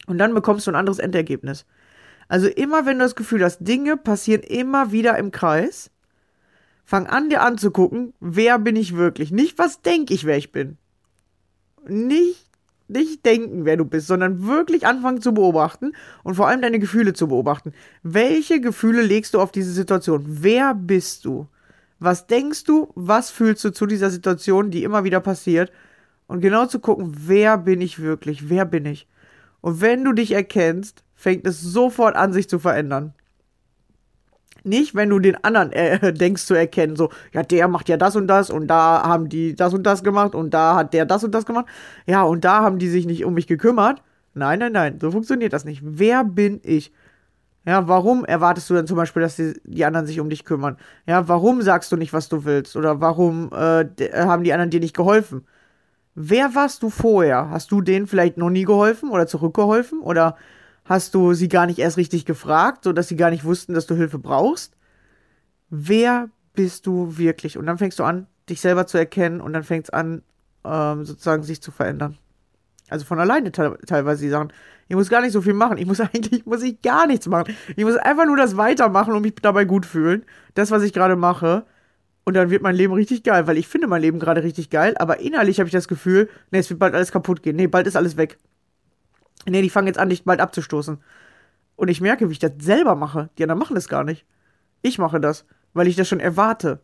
Und 0.06 0.16
dann 0.16 0.32
bekommst 0.32 0.66
du 0.66 0.70
ein 0.70 0.76
anderes 0.76 1.00
Endergebnis. 1.00 1.66
Also 2.26 2.48
immer, 2.48 2.86
wenn 2.86 2.98
du 2.98 3.04
das 3.04 3.14
Gefühl 3.14 3.44
hast, 3.44 3.58
Dinge 3.60 3.98
passieren 3.98 4.42
immer 4.42 4.90
wieder 4.90 5.18
im 5.18 5.32
Kreis, 5.32 5.90
fang 6.86 7.06
an, 7.06 7.28
dir 7.28 7.42
anzugucken, 7.42 8.14
wer 8.20 8.58
bin 8.58 8.76
ich 8.76 8.96
wirklich. 8.96 9.30
Nicht, 9.30 9.58
was 9.58 9.82
denke 9.82 10.14
ich, 10.14 10.24
wer 10.24 10.38
ich 10.38 10.50
bin. 10.50 10.78
Nicht 11.86 12.47
nicht 12.88 13.24
denken, 13.24 13.64
wer 13.64 13.76
du 13.76 13.84
bist, 13.84 14.06
sondern 14.06 14.46
wirklich 14.46 14.86
anfangen 14.86 15.20
zu 15.20 15.32
beobachten 15.32 15.92
und 16.24 16.34
vor 16.34 16.48
allem 16.48 16.62
deine 16.62 16.78
Gefühle 16.78 17.12
zu 17.12 17.28
beobachten. 17.28 17.72
Welche 18.02 18.60
Gefühle 18.60 19.02
legst 19.02 19.34
du 19.34 19.40
auf 19.40 19.52
diese 19.52 19.72
Situation? 19.72 20.24
Wer 20.26 20.74
bist 20.74 21.24
du? 21.24 21.46
Was 21.98 22.26
denkst 22.26 22.64
du? 22.64 22.90
Was 22.94 23.30
fühlst 23.30 23.64
du 23.64 23.70
zu 23.70 23.86
dieser 23.86 24.10
Situation, 24.10 24.70
die 24.70 24.84
immer 24.84 25.04
wieder 25.04 25.20
passiert? 25.20 25.72
Und 26.26 26.40
genau 26.40 26.66
zu 26.66 26.78
gucken, 26.78 27.12
wer 27.16 27.58
bin 27.58 27.80
ich 27.80 28.00
wirklich? 28.00 28.48
Wer 28.48 28.64
bin 28.64 28.86
ich? 28.86 29.06
Und 29.60 29.80
wenn 29.80 30.04
du 30.04 30.12
dich 30.12 30.32
erkennst, 30.32 31.02
fängt 31.14 31.46
es 31.46 31.60
sofort 31.60 32.16
an, 32.16 32.32
sich 32.32 32.48
zu 32.48 32.58
verändern. 32.58 33.14
Nicht, 34.64 34.94
wenn 34.94 35.10
du 35.10 35.18
den 35.18 35.42
anderen 35.44 35.72
äh, 35.72 36.12
denkst 36.14 36.44
zu 36.44 36.54
erkennen, 36.54 36.96
so, 36.96 37.10
ja, 37.32 37.42
der 37.42 37.68
macht 37.68 37.88
ja 37.88 37.96
das 37.96 38.16
und 38.16 38.26
das 38.26 38.50
und 38.50 38.68
da 38.68 39.02
haben 39.04 39.28
die 39.28 39.54
das 39.54 39.74
und 39.74 39.84
das 39.84 40.02
gemacht 40.02 40.34
und 40.34 40.52
da 40.52 40.74
hat 40.76 40.94
der 40.94 41.06
das 41.06 41.24
und 41.24 41.34
das 41.34 41.46
gemacht. 41.46 41.66
Ja, 42.06 42.22
und 42.22 42.44
da 42.44 42.62
haben 42.62 42.78
die 42.78 42.88
sich 42.88 43.06
nicht 43.06 43.24
um 43.24 43.34
mich 43.34 43.46
gekümmert. 43.46 44.02
Nein, 44.34 44.58
nein, 44.60 44.72
nein, 44.72 44.98
so 45.00 45.10
funktioniert 45.10 45.52
das 45.52 45.64
nicht. 45.64 45.82
Wer 45.84 46.24
bin 46.24 46.60
ich? 46.62 46.92
Ja, 47.66 47.86
warum 47.86 48.24
erwartest 48.24 48.70
du 48.70 48.74
dann 48.74 48.86
zum 48.86 48.96
Beispiel, 48.96 49.20
dass 49.20 49.36
die, 49.36 49.54
die 49.64 49.84
anderen 49.84 50.06
sich 50.06 50.20
um 50.20 50.30
dich 50.30 50.44
kümmern? 50.44 50.78
Ja, 51.06 51.28
warum 51.28 51.60
sagst 51.60 51.92
du 51.92 51.96
nicht, 51.96 52.12
was 52.12 52.28
du 52.28 52.44
willst? 52.44 52.76
Oder 52.76 53.00
warum 53.00 53.50
äh, 53.52 53.84
haben 54.14 54.44
die 54.44 54.52
anderen 54.52 54.70
dir 54.70 54.80
nicht 54.80 54.96
geholfen? 54.96 55.46
Wer 56.14 56.54
warst 56.54 56.82
du 56.82 56.90
vorher? 56.90 57.50
Hast 57.50 57.70
du 57.70 57.80
denen 57.80 58.06
vielleicht 58.06 58.38
noch 58.38 58.50
nie 58.50 58.64
geholfen 58.64 59.10
oder 59.10 59.26
zurückgeholfen? 59.26 60.00
Oder 60.00 60.36
hast 60.88 61.14
du 61.14 61.34
sie 61.34 61.48
gar 61.48 61.66
nicht 61.66 61.78
erst 61.78 61.98
richtig 61.98 62.24
gefragt, 62.24 62.84
sodass 62.84 63.08
sie 63.08 63.16
gar 63.16 63.30
nicht 63.30 63.44
wussten, 63.44 63.74
dass 63.74 63.86
du 63.86 63.94
Hilfe 63.94 64.18
brauchst? 64.18 64.74
Wer 65.68 66.30
bist 66.54 66.86
du 66.86 67.18
wirklich? 67.18 67.58
Und 67.58 67.66
dann 67.66 67.78
fängst 67.78 67.98
du 67.98 68.04
an, 68.04 68.26
dich 68.48 68.60
selber 68.60 68.86
zu 68.86 68.96
erkennen 68.96 69.40
und 69.40 69.52
dann 69.52 69.64
fängt 69.64 69.84
es 69.84 69.90
an, 69.90 70.22
ähm, 70.64 71.04
sozusagen 71.04 71.42
sich 71.42 71.60
zu 71.60 71.70
verändern. 71.70 72.16
Also 72.88 73.04
von 73.04 73.20
alleine 73.20 73.52
te 73.52 73.78
teilweise 73.86 74.22
die 74.24 74.30
Sachen. 74.30 74.50
Ich 74.88 74.96
muss 74.96 75.10
gar 75.10 75.20
nicht 75.20 75.32
so 75.32 75.42
viel 75.42 75.52
machen. 75.52 75.76
Ich 75.76 75.86
muss 75.86 76.00
eigentlich, 76.00 76.46
muss 76.46 76.62
ich 76.62 76.80
gar 76.80 77.06
nichts 77.06 77.26
machen. 77.26 77.54
Ich 77.76 77.84
muss 77.84 77.96
einfach 77.96 78.24
nur 78.24 78.38
das 78.38 78.56
weitermachen 78.56 79.12
und 79.12 79.20
mich 79.20 79.34
dabei 79.42 79.66
gut 79.66 79.84
fühlen. 79.84 80.24
Das, 80.54 80.70
was 80.70 80.82
ich 80.82 80.94
gerade 80.94 81.16
mache. 81.16 81.66
Und 82.24 82.34
dann 82.34 82.50
wird 82.50 82.62
mein 82.62 82.74
Leben 82.74 82.94
richtig 82.94 83.22
geil, 83.22 83.46
weil 83.46 83.58
ich 83.58 83.68
finde 83.68 83.86
mein 83.86 84.02
Leben 84.02 84.18
gerade 84.18 84.42
richtig 84.42 84.68
geil, 84.68 84.94
aber 84.98 85.20
innerlich 85.20 85.60
habe 85.60 85.68
ich 85.68 85.72
das 85.72 85.88
Gefühl, 85.88 86.28
nee, 86.50 86.58
es 86.58 86.68
wird 86.68 86.78
bald 86.78 86.94
alles 86.94 87.10
kaputt 87.10 87.42
gehen. 87.42 87.56
Nee, 87.56 87.68
bald 87.68 87.86
ist 87.86 87.96
alles 87.96 88.18
weg 88.18 88.38
nee, 89.46 89.62
die 89.62 89.70
fangen 89.70 89.86
jetzt 89.86 89.98
an, 89.98 90.08
dich 90.08 90.24
bald 90.24 90.40
abzustoßen. 90.40 90.98
Und 91.76 91.88
ich 91.88 92.00
merke, 92.00 92.28
wie 92.28 92.32
ich 92.32 92.38
das 92.38 92.52
selber 92.58 92.96
mache. 92.96 93.30
Die 93.38 93.44
anderen 93.44 93.58
machen 93.58 93.74
das 93.74 93.88
gar 93.88 94.04
nicht. 94.04 94.26
Ich 94.82 94.98
mache 94.98 95.20
das, 95.20 95.44
weil 95.74 95.86
ich 95.86 95.96
das 95.96 96.08
schon 96.08 96.20
erwarte. 96.20 96.80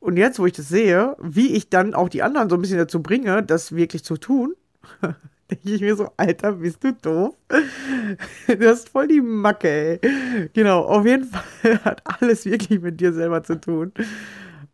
Und 0.00 0.16
jetzt, 0.16 0.38
wo 0.38 0.46
ich 0.46 0.52
das 0.52 0.68
sehe, 0.68 1.16
wie 1.20 1.54
ich 1.54 1.70
dann 1.70 1.94
auch 1.94 2.08
die 2.08 2.22
anderen 2.22 2.50
so 2.50 2.56
ein 2.56 2.60
bisschen 2.60 2.78
dazu 2.78 3.02
bringe, 3.02 3.42
das 3.42 3.74
wirklich 3.74 4.04
zu 4.04 4.16
tun, 4.16 4.54
denke 5.50 5.74
ich 5.74 5.80
mir 5.80 5.94
so, 5.94 6.10
Alter, 6.16 6.52
bist 6.54 6.82
du 6.82 6.92
doof? 6.92 7.36
du 8.48 8.68
hast 8.68 8.88
voll 8.88 9.06
die 9.06 9.20
Macke, 9.20 10.00
ey. 10.00 10.48
Genau, 10.54 10.80
auf 10.80 11.06
jeden 11.06 11.24
Fall 11.26 11.84
hat 11.84 12.02
alles 12.04 12.46
wirklich 12.46 12.80
mit 12.80 13.00
dir 13.00 13.12
selber 13.12 13.44
zu 13.44 13.60
tun. 13.60 13.92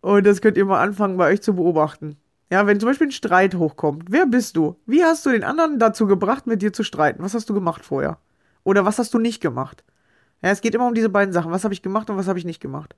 Und 0.00 0.26
das 0.26 0.40
könnt 0.40 0.56
ihr 0.56 0.64
mal 0.64 0.80
anfangen, 0.80 1.16
bei 1.16 1.32
euch 1.32 1.42
zu 1.42 1.54
beobachten. 1.54 2.16
Ja, 2.50 2.66
wenn 2.66 2.80
zum 2.80 2.88
Beispiel 2.88 3.08
ein 3.08 3.12
Streit 3.12 3.54
hochkommt, 3.54 4.06
wer 4.10 4.26
bist 4.26 4.56
du? 4.56 4.76
Wie 4.86 5.04
hast 5.04 5.26
du 5.26 5.30
den 5.30 5.44
anderen 5.44 5.78
dazu 5.78 6.06
gebracht, 6.06 6.46
mit 6.46 6.62
dir 6.62 6.72
zu 6.72 6.82
streiten? 6.82 7.22
Was 7.22 7.34
hast 7.34 7.48
du 7.50 7.54
gemacht 7.54 7.84
vorher? 7.84 8.18
Oder 8.64 8.84
was 8.86 8.98
hast 8.98 9.12
du 9.12 9.18
nicht 9.18 9.40
gemacht? 9.40 9.84
Ja, 10.42 10.50
es 10.50 10.62
geht 10.62 10.74
immer 10.74 10.86
um 10.86 10.94
diese 10.94 11.10
beiden 11.10 11.32
Sachen. 11.32 11.50
Was 11.50 11.64
habe 11.64 11.74
ich 11.74 11.82
gemacht 11.82 12.08
und 12.08 12.16
was 12.16 12.28
habe 12.28 12.38
ich 12.38 12.46
nicht 12.46 12.60
gemacht? 12.60 12.96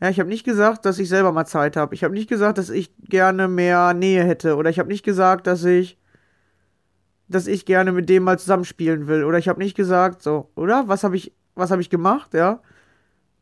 Ja, 0.00 0.10
ich 0.10 0.20
habe 0.20 0.28
nicht 0.28 0.44
gesagt, 0.44 0.84
dass 0.84 0.98
ich 0.98 1.08
selber 1.08 1.32
mal 1.32 1.46
Zeit 1.46 1.76
habe. 1.76 1.94
Ich 1.94 2.04
habe 2.04 2.14
nicht 2.14 2.28
gesagt, 2.28 2.58
dass 2.58 2.70
ich 2.70 2.92
gerne 3.08 3.48
mehr 3.48 3.94
Nähe 3.94 4.24
hätte. 4.24 4.56
Oder 4.56 4.70
ich 4.70 4.78
habe 4.78 4.88
nicht 4.88 5.04
gesagt, 5.04 5.46
dass 5.46 5.64
ich, 5.64 5.98
dass 7.28 7.48
ich 7.48 7.66
gerne 7.66 7.90
mit 7.90 8.08
dem 8.08 8.22
mal 8.22 8.38
zusammenspielen 8.38 9.08
will. 9.08 9.24
Oder 9.24 9.38
ich 9.38 9.48
habe 9.48 9.60
nicht 9.60 9.76
gesagt, 9.76 10.22
so, 10.22 10.50
oder? 10.54 10.86
Was 10.86 11.02
habe 11.02 11.16
ich, 11.16 11.32
was 11.54 11.70
habe 11.72 11.82
ich 11.82 11.90
gemacht? 11.90 12.34
Ja, 12.34 12.60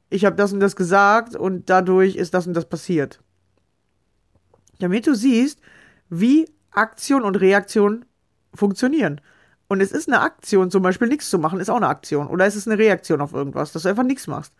ich 0.08 0.24
habe 0.24 0.36
das 0.36 0.52
und 0.52 0.60
das 0.60 0.76
gesagt 0.76 1.36
und 1.36 1.68
dadurch 1.68 2.16
ist 2.16 2.32
das 2.32 2.46
und 2.46 2.54
das 2.54 2.66
passiert 2.66 3.20
damit 4.82 5.06
du 5.06 5.14
siehst, 5.14 5.60
wie 6.08 6.48
Aktion 6.72 7.22
und 7.22 7.36
Reaktion 7.36 8.04
funktionieren. 8.54 9.20
Und 9.68 9.80
es 9.80 9.92
ist 9.92 10.08
eine 10.08 10.20
Aktion, 10.20 10.70
zum 10.70 10.82
Beispiel 10.82 11.08
nichts 11.08 11.30
zu 11.30 11.38
machen, 11.38 11.60
ist 11.60 11.70
auch 11.70 11.76
eine 11.76 11.88
Aktion. 11.88 12.26
Oder 12.26 12.46
es 12.46 12.56
ist 12.56 12.66
eine 12.66 12.78
Reaktion 12.78 13.20
auf 13.20 13.32
irgendwas, 13.32 13.72
dass 13.72 13.82
du 13.82 13.88
einfach 13.88 14.02
nichts 14.02 14.26
machst. 14.26 14.52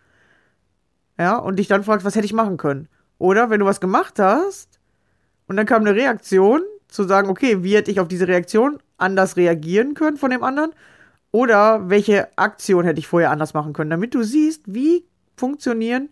Ja, 1.17 1.37
und 1.37 1.57
dich 1.57 1.67
dann 1.67 1.83
fragst, 1.83 2.05
was 2.05 2.15
hätte 2.15 2.25
ich 2.25 2.33
machen 2.33 2.57
können? 2.57 2.87
Oder 3.17 3.49
wenn 3.49 3.59
du 3.59 3.65
was 3.65 3.81
gemacht 3.81 4.17
hast 4.19 4.79
und 5.47 5.57
dann 5.57 5.65
kam 5.65 5.81
eine 5.81 5.95
Reaktion, 5.95 6.61
zu 6.87 7.03
sagen, 7.05 7.29
okay, 7.29 7.63
wie 7.63 7.75
hätte 7.75 7.89
ich 7.89 7.99
auf 7.99 8.07
diese 8.07 8.27
Reaktion 8.27 8.79
anders 8.97 9.37
reagieren 9.37 9.93
können 9.93 10.17
von 10.17 10.29
dem 10.29 10.43
anderen? 10.43 10.71
Oder 11.31 11.89
welche 11.89 12.37
Aktion 12.37 12.83
hätte 12.83 12.99
ich 12.99 13.07
vorher 13.07 13.31
anders 13.31 13.53
machen 13.53 13.73
können, 13.73 13.89
damit 13.89 14.13
du 14.13 14.23
siehst, 14.23 14.63
wie 14.65 15.05
funktionieren 15.37 16.09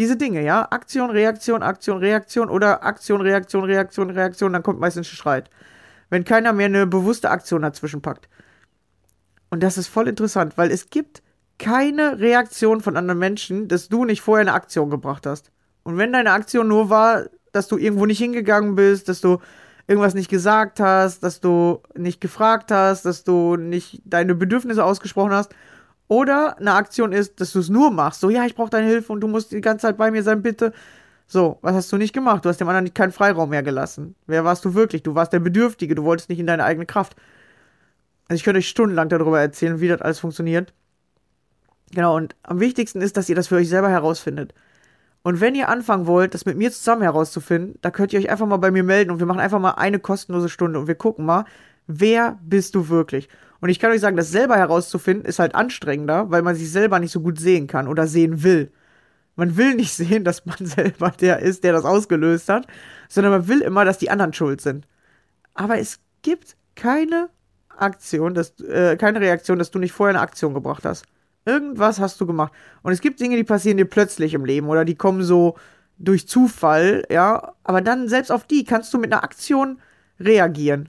diese 0.00 0.16
Dinge, 0.16 0.42
ja? 0.42 0.66
Aktion, 0.70 1.10
Reaktion, 1.10 1.62
Aktion, 1.62 1.98
Reaktion 1.98 2.48
oder 2.48 2.82
Aktion, 2.84 3.20
Reaktion, 3.20 3.64
Reaktion, 3.64 4.08
Reaktion, 4.08 4.52
dann 4.54 4.62
kommt 4.62 4.80
meistens 4.80 5.12
ein 5.12 5.14
Streit. 5.14 5.50
Wenn 6.08 6.24
keiner 6.24 6.54
mehr 6.54 6.66
eine 6.66 6.86
bewusste 6.86 7.30
Aktion 7.30 7.60
dazwischen 7.60 8.00
packt. 8.00 8.30
Und 9.50 9.62
das 9.62 9.76
ist 9.76 9.88
voll 9.88 10.08
interessant, 10.08 10.56
weil 10.56 10.70
es 10.70 10.88
gibt 10.88 11.22
keine 11.58 12.18
Reaktion 12.18 12.80
von 12.80 12.96
anderen 12.96 13.18
Menschen, 13.18 13.68
dass 13.68 13.90
du 13.90 14.06
nicht 14.06 14.22
vorher 14.22 14.40
eine 14.40 14.54
Aktion 14.54 14.88
gebracht 14.88 15.26
hast. 15.26 15.52
Und 15.82 15.98
wenn 15.98 16.14
deine 16.14 16.32
Aktion 16.32 16.66
nur 16.66 16.88
war, 16.88 17.26
dass 17.52 17.68
du 17.68 17.76
irgendwo 17.76 18.06
nicht 18.06 18.18
hingegangen 18.18 18.76
bist, 18.76 19.06
dass 19.06 19.20
du 19.20 19.38
irgendwas 19.86 20.14
nicht 20.14 20.30
gesagt 20.30 20.80
hast, 20.80 21.22
dass 21.22 21.40
du 21.40 21.82
nicht 21.94 22.22
gefragt 22.22 22.70
hast, 22.70 23.04
dass 23.04 23.22
du 23.22 23.56
nicht 23.56 24.00
deine 24.06 24.34
Bedürfnisse 24.34 24.82
ausgesprochen 24.82 25.32
hast 25.32 25.54
oder 26.10 26.58
eine 26.58 26.74
Aktion 26.74 27.12
ist, 27.12 27.40
dass 27.40 27.52
du 27.52 27.60
es 27.60 27.68
nur 27.68 27.92
machst. 27.92 28.20
So, 28.20 28.30
ja, 28.30 28.44
ich 28.44 28.56
brauche 28.56 28.68
deine 28.68 28.88
Hilfe 28.88 29.12
und 29.12 29.20
du 29.20 29.28
musst 29.28 29.52
die 29.52 29.60
ganze 29.60 29.82
Zeit 29.82 29.96
bei 29.96 30.10
mir 30.10 30.24
sein, 30.24 30.42
bitte. 30.42 30.72
So, 31.28 31.58
was 31.62 31.76
hast 31.76 31.92
du 31.92 31.98
nicht 31.98 32.12
gemacht? 32.12 32.44
Du 32.44 32.48
hast 32.48 32.60
dem 32.60 32.68
anderen 32.68 32.92
keinen 32.92 33.12
Freiraum 33.12 33.50
mehr 33.50 33.62
gelassen. 33.62 34.16
Wer 34.26 34.44
warst 34.44 34.64
du 34.64 34.74
wirklich? 34.74 35.04
Du 35.04 35.14
warst 35.14 35.32
der 35.32 35.38
Bedürftige, 35.38 35.94
du 35.94 36.02
wolltest 36.02 36.28
nicht 36.28 36.40
in 36.40 36.48
deine 36.48 36.64
eigene 36.64 36.84
Kraft. 36.84 37.14
Also 38.28 38.38
ich 38.38 38.42
könnte 38.42 38.58
euch 38.58 38.68
stundenlang 38.68 39.08
darüber 39.08 39.40
erzählen, 39.40 39.80
wie 39.80 39.86
das 39.86 40.02
alles 40.02 40.18
funktioniert. 40.18 40.74
Genau, 41.92 42.16
und 42.16 42.34
am 42.42 42.58
wichtigsten 42.58 43.02
ist, 43.02 43.16
dass 43.16 43.28
ihr 43.28 43.36
das 43.36 43.46
für 43.46 43.56
euch 43.56 43.68
selber 43.68 43.88
herausfindet. 43.88 44.52
Und 45.22 45.40
wenn 45.40 45.54
ihr 45.54 45.68
anfangen 45.68 46.08
wollt, 46.08 46.34
das 46.34 46.44
mit 46.44 46.56
mir 46.56 46.72
zusammen 46.72 47.02
herauszufinden, 47.02 47.78
da 47.82 47.92
könnt 47.92 48.12
ihr 48.12 48.18
euch 48.18 48.30
einfach 48.30 48.46
mal 48.48 48.56
bei 48.56 48.72
mir 48.72 48.82
melden 48.82 49.12
und 49.12 49.20
wir 49.20 49.26
machen 49.26 49.40
einfach 49.40 49.60
mal 49.60 49.72
eine 49.72 50.00
kostenlose 50.00 50.48
Stunde 50.48 50.80
und 50.80 50.88
wir 50.88 50.96
gucken 50.96 51.24
mal, 51.24 51.44
wer 51.86 52.36
bist 52.42 52.74
du 52.74 52.88
wirklich? 52.88 53.28
Und 53.60 53.68
ich 53.68 53.78
kann 53.78 53.90
euch 53.90 54.00
sagen, 54.00 54.16
das 54.16 54.30
selber 54.30 54.56
herauszufinden 54.56 55.26
ist 55.26 55.38
halt 55.38 55.54
anstrengender, 55.54 56.30
weil 56.30 56.42
man 56.42 56.56
sich 56.56 56.70
selber 56.70 56.98
nicht 56.98 57.12
so 57.12 57.20
gut 57.20 57.38
sehen 57.38 57.66
kann 57.66 57.88
oder 57.88 58.06
sehen 58.06 58.42
will. 58.42 58.72
Man 59.36 59.56
will 59.56 59.74
nicht 59.74 59.92
sehen, 59.94 60.24
dass 60.24 60.46
man 60.46 60.58
selber 60.60 61.10
der 61.10 61.40
ist, 61.40 61.64
der 61.64 61.72
das 61.72 61.84
ausgelöst 61.84 62.48
hat, 62.48 62.66
sondern 63.08 63.32
man 63.32 63.48
will 63.48 63.60
immer, 63.60 63.84
dass 63.84 63.98
die 63.98 64.10
anderen 64.10 64.32
schuld 64.32 64.60
sind. 64.60 64.86
Aber 65.54 65.78
es 65.78 66.00
gibt 66.22 66.56
keine 66.74 67.28
Aktion, 67.76 68.34
dass, 68.34 68.58
äh, 68.60 68.96
keine 68.96 69.20
Reaktion, 69.20 69.58
dass 69.58 69.70
du 69.70 69.78
nicht 69.78 69.92
vorher 69.92 70.14
eine 70.14 70.22
Aktion 70.22 70.54
gebracht 70.54 70.84
hast. 70.84 71.04
Irgendwas 71.44 71.98
hast 71.98 72.20
du 72.20 72.26
gemacht. 72.26 72.52
Und 72.82 72.92
es 72.92 73.00
gibt 73.00 73.20
Dinge, 73.20 73.36
die 73.36 73.44
passieren 73.44 73.78
dir 73.78 73.86
plötzlich 73.86 74.34
im 74.34 74.44
Leben 74.44 74.68
oder 74.68 74.84
die 74.84 74.94
kommen 74.94 75.22
so 75.22 75.56
durch 75.98 76.28
Zufall, 76.28 77.04
ja. 77.10 77.54
Aber 77.64 77.80
dann 77.80 78.08
selbst 78.08 78.30
auf 78.30 78.44
die 78.46 78.64
kannst 78.64 78.92
du 78.92 78.98
mit 78.98 79.12
einer 79.12 79.24
Aktion 79.24 79.80
reagieren. 80.18 80.88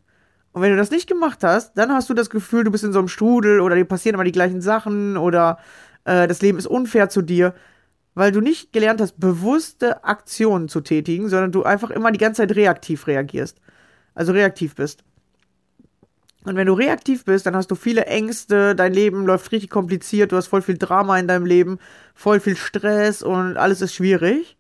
Und 0.53 0.61
wenn 0.61 0.71
du 0.71 0.77
das 0.77 0.91
nicht 0.91 1.07
gemacht 1.07 1.43
hast, 1.43 1.77
dann 1.77 1.91
hast 1.91 2.09
du 2.09 2.13
das 2.13 2.29
Gefühl, 2.29 2.63
du 2.63 2.71
bist 2.71 2.83
in 2.83 2.91
so 2.91 2.99
einem 2.99 3.07
Strudel 3.07 3.61
oder 3.61 3.75
dir 3.75 3.85
passieren 3.85 4.15
immer 4.15 4.23
die 4.23 4.33
gleichen 4.33 4.61
Sachen 4.61 5.17
oder 5.17 5.59
äh, 6.03 6.27
das 6.27 6.41
Leben 6.41 6.57
ist 6.57 6.67
unfair 6.67 7.09
zu 7.09 7.21
dir, 7.21 7.53
weil 8.15 8.31
du 8.31 8.41
nicht 8.41 8.73
gelernt 8.73 8.99
hast, 8.99 9.19
bewusste 9.19 10.03
Aktionen 10.03 10.67
zu 10.67 10.81
tätigen, 10.81 11.29
sondern 11.29 11.51
du 11.51 11.63
einfach 11.63 11.89
immer 11.89 12.11
die 12.11 12.19
ganze 12.19 12.41
Zeit 12.41 12.55
reaktiv 12.55 13.07
reagierst. 13.07 13.59
Also 14.13 14.33
reaktiv 14.33 14.75
bist. 14.75 15.03
Und 16.43 16.55
wenn 16.55 16.67
du 16.67 16.73
reaktiv 16.73 17.23
bist, 17.23 17.45
dann 17.45 17.55
hast 17.55 17.69
du 17.69 17.75
viele 17.75 18.07
Ängste, 18.07 18.75
dein 18.75 18.93
Leben 18.93 19.25
läuft 19.25 19.51
richtig 19.51 19.69
kompliziert, 19.69 20.31
du 20.31 20.35
hast 20.35 20.47
voll 20.47 20.63
viel 20.63 20.77
Drama 20.77 21.19
in 21.19 21.27
deinem 21.27 21.45
Leben, 21.45 21.77
voll 22.15 22.39
viel 22.39 22.57
Stress 22.57 23.21
und 23.21 23.57
alles 23.57 23.81
ist 23.81 23.93
schwierig. 23.93 24.57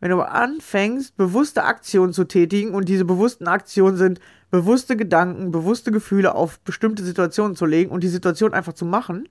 Wenn 0.00 0.10
du 0.10 0.20
anfängst, 0.20 1.16
bewusste 1.16 1.62
Aktionen 1.62 2.12
zu 2.12 2.24
tätigen 2.24 2.74
und 2.74 2.88
diese 2.88 3.04
bewussten 3.04 3.46
Aktionen 3.46 3.96
sind 3.96 4.18
bewusste 4.52 4.96
Gedanken, 4.96 5.50
bewusste 5.50 5.90
Gefühle 5.90 6.36
auf 6.36 6.60
bestimmte 6.60 7.02
Situationen 7.02 7.56
zu 7.56 7.66
legen 7.66 7.90
und 7.90 8.04
die 8.04 8.08
Situation 8.08 8.54
einfach 8.54 8.74
zu 8.74 8.84
machen, 8.84 9.28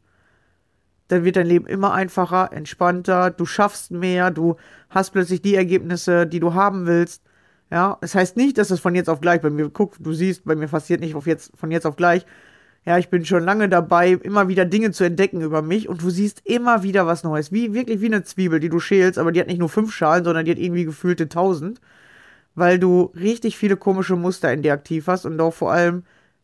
dann 1.08 1.24
wird 1.24 1.38
dein 1.38 1.48
Leben 1.48 1.68
immer 1.68 1.94
einfacher, 1.94 2.52
entspannter, 2.52 3.32
du 3.32 3.46
schaffst 3.46 3.92
mehr, 3.92 4.32
du 4.32 4.58
hast 4.90 5.12
plötzlich 5.12 5.42
die 5.42 5.56
Ergebnisse, 5.56 6.28
die 6.28 6.42
du 6.42 6.54
haben 6.54 6.86
willst 6.86 7.22
ja, 7.72 7.98
das 8.02 8.16
heißt 8.16 8.36
nicht, 8.36 8.58
dass 8.58 8.70
es 8.70 8.82
von 8.82 8.96
jetzt 8.96 9.10
auf 9.10 9.22
gleich 9.22 9.42
bei 9.42 9.50
mir 9.50 9.70
guckt. 9.70 9.98
Du 10.02 10.12
siehst, 10.12 10.44
bei 10.44 10.56
mir 10.56 10.68
passiert 10.68 11.00
nicht 11.00 11.16
auf 11.16 11.26
jetzt, 11.26 11.52
von 11.56 11.72
jetzt 11.72 11.86
auf 11.86 11.96
gleich. 11.96 12.26
Ja, 12.86 12.98
ich 12.98 13.10
bin 13.10 13.24
schon 13.26 13.44
lange 13.44 13.70
dabei, 13.70 14.12
immer 14.12 14.48
wieder 14.50 14.66
Dinge 14.66 14.92
zu 14.92 15.04
entdecken 15.06 15.42
über 15.42 15.62
mich 15.62 15.88
und 15.88 16.02
du 16.02 16.10
siehst 16.10 16.42
immer 16.46 16.84
wieder 16.84 17.08
was 17.08 17.24
Neues. 17.24 17.52
Wie, 17.52 17.74
wirklich 17.74 18.02
wie 18.02 18.08
eine 18.08 18.24
Zwiebel, 18.24 18.60
die 18.60 18.70
du 18.70 18.80
schälst, 18.80 19.18
aber 19.20 19.32
die 19.32 19.40
hat 19.40 19.48
nicht 19.48 19.60
nur 19.60 19.70
fünf 19.70 19.94
Schalen, 19.94 20.26
sondern 20.26 20.46
die 20.46 20.52
hat 20.52 20.58
irgendwie 20.58 20.84
gefühlte 20.84 21.30
tausend. 21.30 21.80
Weil 22.56 22.80
du 22.80 23.12
richtig 23.16 23.58
viele 23.58 23.78
komische 23.78 24.16
Muster 24.16 24.52
in 24.52 24.62
dir 24.62 24.74
aktiv 24.74 25.08
hast 25.08 25.26
und 25.26 25.40
auch 25.40 25.54
vor 25.54 25.72
allem 25.72 26.04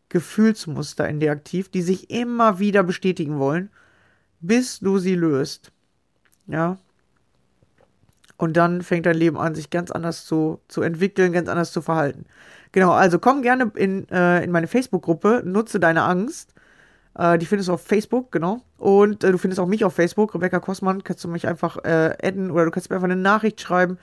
Gefühlsmuster 0.10 1.08
in 1.08 1.20
dir 1.20 1.32
aktiv, 1.32 1.70
die 1.70 1.82
sich 1.82 2.10
immer 2.10 2.60
wieder 2.60 2.84
bestätigen 2.84 3.40
wollen, 3.40 3.70
bis 4.40 4.80
du 4.80 5.00
sie 5.00 5.16
löst. 5.16 5.72
Ja, 6.48 6.78
und 8.38 8.56
dann 8.56 8.84
fängt 8.84 9.06
dein 9.08 9.18
Leben 9.18 9.38
an, 9.38 9.56
sich 9.56 9.70
ganz 9.72 9.92
anders 9.92 10.26
zu, 10.26 10.62
zu 10.68 10.84
entwickeln, 10.84 11.34
ganz 11.34 11.50
anders 11.50 11.72
zu 11.72 11.82
verhalten. 11.82 12.26
Genau, 12.72 12.92
also 12.92 13.18
komm 13.18 13.42
gerne 13.42 13.72
in, 13.76 14.08
äh, 14.10 14.44
in 14.44 14.52
meine 14.52 14.68
Facebook-Gruppe, 14.68 15.42
nutze 15.44 15.80
deine 15.80 16.04
Angst. 16.04 16.54
Äh, 17.18 17.40
die 17.40 17.48
findest 17.48 17.70
du 17.70 17.74
auf 17.74 17.82
Facebook, 17.82 18.32
genau. 18.32 18.62
Und 18.78 19.24
äh, 19.24 19.32
du 19.32 19.40
findest 19.40 19.60
auch 19.60 19.66
mich 19.66 19.84
auf 19.84 19.96
Facebook, 19.96 20.36
Rebecca 20.36 20.60
Kosmann. 20.60 21.04
Kannst 21.04 21.24
du 21.24 21.28
mich 21.28 21.48
einfach 21.48 21.78
äh, 21.84 22.16
adden 22.22 22.52
oder 22.52 22.66
du 22.66 22.72
kannst 22.72 22.90
mir 22.92 22.98
einfach 22.98 23.06
eine 23.06 23.16
Nachricht 23.16 23.60
schreiben. 23.60 23.98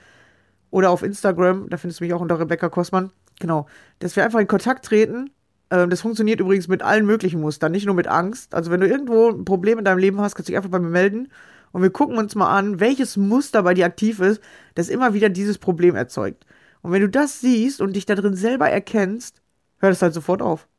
Oder 0.71 0.89
auf 0.89 1.03
Instagram, 1.03 1.69
da 1.69 1.77
findest 1.77 1.99
du 1.99 2.03
mich 2.03 2.13
auch 2.13 2.21
unter 2.21 2.39
Rebecca 2.39 2.69
Kosmann. 2.69 3.11
Genau, 3.39 3.67
dass 3.99 4.15
wir 4.15 4.23
einfach 4.23 4.39
in 4.39 4.47
Kontakt 4.47 4.85
treten. 4.85 5.31
Ähm, 5.69 5.89
das 5.89 6.01
funktioniert 6.01 6.39
übrigens 6.39 6.67
mit 6.67 6.83
allen 6.83 7.05
möglichen 7.05 7.41
Mustern, 7.41 7.71
nicht 7.71 7.85
nur 7.85 7.95
mit 7.95 8.07
Angst. 8.07 8.53
Also 8.53 8.71
wenn 8.71 8.81
du 8.81 8.87
irgendwo 8.87 9.29
ein 9.29 9.45
Problem 9.45 9.79
in 9.79 9.85
deinem 9.85 9.99
Leben 9.99 10.21
hast, 10.21 10.35
kannst 10.35 10.49
du 10.49 10.51
dich 10.51 10.57
einfach 10.57 10.69
bei 10.69 10.79
mir 10.79 10.89
melden 10.89 11.29
und 11.75 11.81
wir 11.81 11.89
gucken 11.89 12.17
uns 12.17 12.35
mal 12.35 12.55
an, 12.57 12.79
welches 12.79 13.17
Muster 13.17 13.63
bei 13.63 13.73
dir 13.73 13.85
aktiv 13.85 14.21
ist, 14.21 14.41
das 14.75 14.87
immer 14.87 15.13
wieder 15.13 15.27
dieses 15.27 15.57
Problem 15.57 15.95
erzeugt. 15.95 16.45
Und 16.81 16.93
wenn 16.93 17.01
du 17.01 17.09
das 17.09 17.41
siehst 17.41 17.81
und 17.81 17.97
dich 17.97 18.05
da 18.05 18.15
drin 18.15 18.35
selber 18.35 18.69
erkennst, 18.69 19.41
hört 19.79 19.91
es 19.91 20.01
halt 20.01 20.13
sofort 20.13 20.41
auf. 20.41 20.69